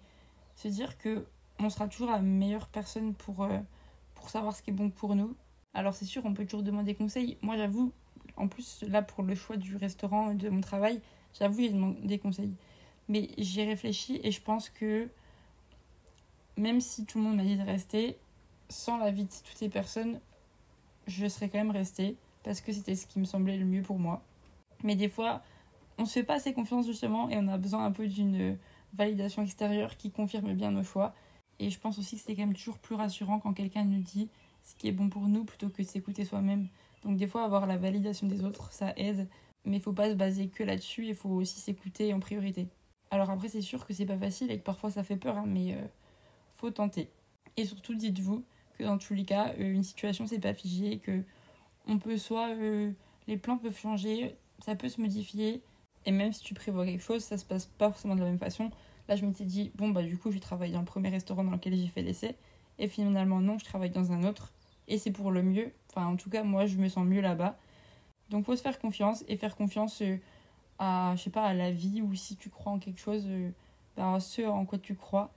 [0.56, 1.26] se dire que
[1.60, 3.60] on sera toujours la meilleure personne pour, euh,
[4.16, 5.36] pour savoir ce qui est bon pour nous.
[5.74, 7.38] Alors c'est sûr, on peut toujours demander conseil.
[7.42, 7.92] Moi j'avoue,
[8.38, 11.02] en plus là pour le choix du restaurant de mon travail,
[11.38, 12.56] j'avoue j'ai demandé des conseils.
[13.10, 15.10] Mais j'ai réfléchi et je pense que
[16.58, 18.18] même si tout le monde m'a dit de rester,
[18.70, 20.20] sans l'avis de toutes ces personnes,
[21.08, 24.00] je serais quand même restée parce que c'était ce qui me semblait le mieux pour
[24.00, 24.22] moi.
[24.84, 25.42] Mais des fois,
[25.98, 28.58] on se fait pas assez confiance justement et on a besoin un peu d'une
[28.94, 31.14] validation extérieure qui confirme bien nos choix.
[31.60, 34.30] Et je pense aussi que c'est quand même toujours plus rassurant quand quelqu'un nous dit
[34.64, 36.68] ce qui est bon pour nous plutôt que de s'écouter soi-même.
[37.04, 39.28] Donc des fois avoir la validation des autres, ça aide,
[39.66, 42.68] mais il faut pas se baser que là-dessus, il faut aussi s'écouter en priorité.
[43.12, 45.46] Alors après c'est sûr que c'est pas facile et que parfois ça fait peur, hein,
[45.46, 45.86] mais euh,
[46.72, 47.10] tenter.
[47.58, 48.44] Et surtout dites-vous
[48.78, 51.24] que dans tous les cas, euh, une situation c'est pas figé, que
[51.88, 52.92] on peut soit euh,
[53.28, 55.62] les plans peuvent changer, ça peut se modifier,
[56.06, 58.40] et même si tu prévois quelque chose, ça se passe pas forcément de la même
[58.40, 58.72] façon.
[59.08, 61.52] Là, je m'étais dit, bon, bah, du coup, je travaille dans le premier restaurant dans
[61.52, 62.36] lequel j'ai fait l'essai.
[62.80, 64.54] Et finalement, non, je travaille dans un autre.
[64.88, 65.72] Et c'est pour le mieux.
[65.90, 67.58] Enfin, en tout cas, moi, je me sens mieux là-bas.
[68.30, 70.18] Donc, faut se faire confiance et faire confiance euh,
[70.80, 73.52] à, je sais pas, à la vie ou si tu crois en quelque chose, euh,
[73.98, 75.32] à ce en quoi tu crois.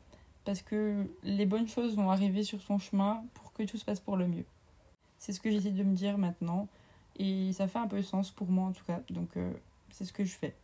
[0.46, 3.98] Parce que les bonnes choses vont arriver sur ton chemin pour que tout se passe
[3.98, 4.44] pour le mieux.
[5.18, 6.68] C'est ce que j'essaie de me dire maintenant.
[7.18, 9.02] Et ça fait un peu sens pour moi, en tout cas.
[9.10, 9.52] Donc, euh,
[9.90, 10.54] c'est ce que je fais.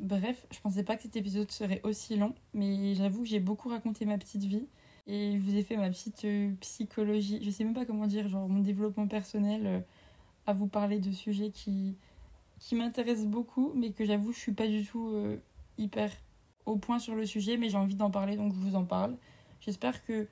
[0.00, 3.68] Bref, je pensais pas que cet épisode serait aussi long, mais j'avoue que j'ai beaucoup
[3.68, 4.66] raconté ma petite vie
[5.06, 8.28] et je vous ai fait ma petite euh, psychologie, je sais même pas comment dire,
[8.28, 9.80] genre mon développement personnel euh,
[10.46, 11.96] à vous parler de sujets qui,
[12.58, 15.14] qui m'intéressent beaucoup, mais que j'avoue je suis pas du tout
[15.78, 16.10] hyper
[16.66, 19.16] au point sur le sujet, mais j'ai envie d'en parler donc je vous en parle.
[19.60, 20.28] J'espère que,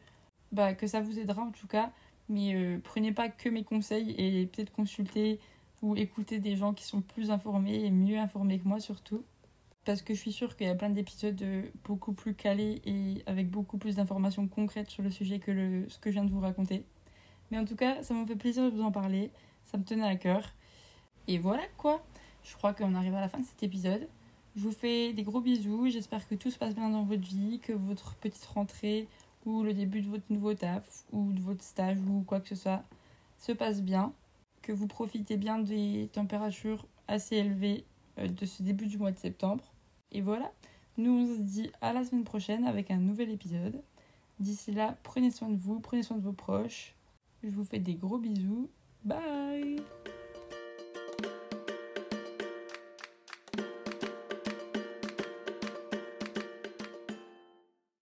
[0.52, 1.92] bah, que ça vous aidera en tout cas,
[2.28, 5.40] mais prenez pas que mes conseils et peut-être consultez
[5.84, 9.22] ou écouter des gens qui sont plus informés et mieux informés que moi surtout.
[9.84, 13.22] Parce que je suis sûre qu'il y a plein d'épisodes euh, beaucoup plus calés et
[13.26, 16.30] avec beaucoup plus d'informations concrètes sur le sujet que le, ce que je viens de
[16.30, 16.87] vous raconter.
[17.50, 19.30] Mais en tout cas, ça m'a fait plaisir de vous en parler.
[19.66, 20.54] Ça me tenait à cœur.
[21.28, 22.02] Et voilà quoi.
[22.44, 24.08] Je crois qu'on arrive à la fin de cet épisode.
[24.57, 25.88] Je vous fais des gros bisous.
[25.88, 29.09] J'espère que tout se passe bien dans votre vie, que votre petite rentrée
[29.44, 32.55] ou le début de votre nouveau taf ou de votre stage ou quoi que ce
[32.55, 32.83] soit
[33.38, 34.13] se passe bien
[34.63, 37.85] que vous profitez bien des températures assez élevées
[38.19, 39.65] euh, de ce début du mois de septembre.
[40.13, 40.50] Et voilà,
[40.96, 43.83] nous on se dit à la semaine prochaine avec un nouvel épisode.
[44.40, 46.94] D'ici là, prenez soin de vous, prenez soin de vos proches.
[47.42, 48.71] Je vous fais des gros bisous.
[49.05, 49.83] Bye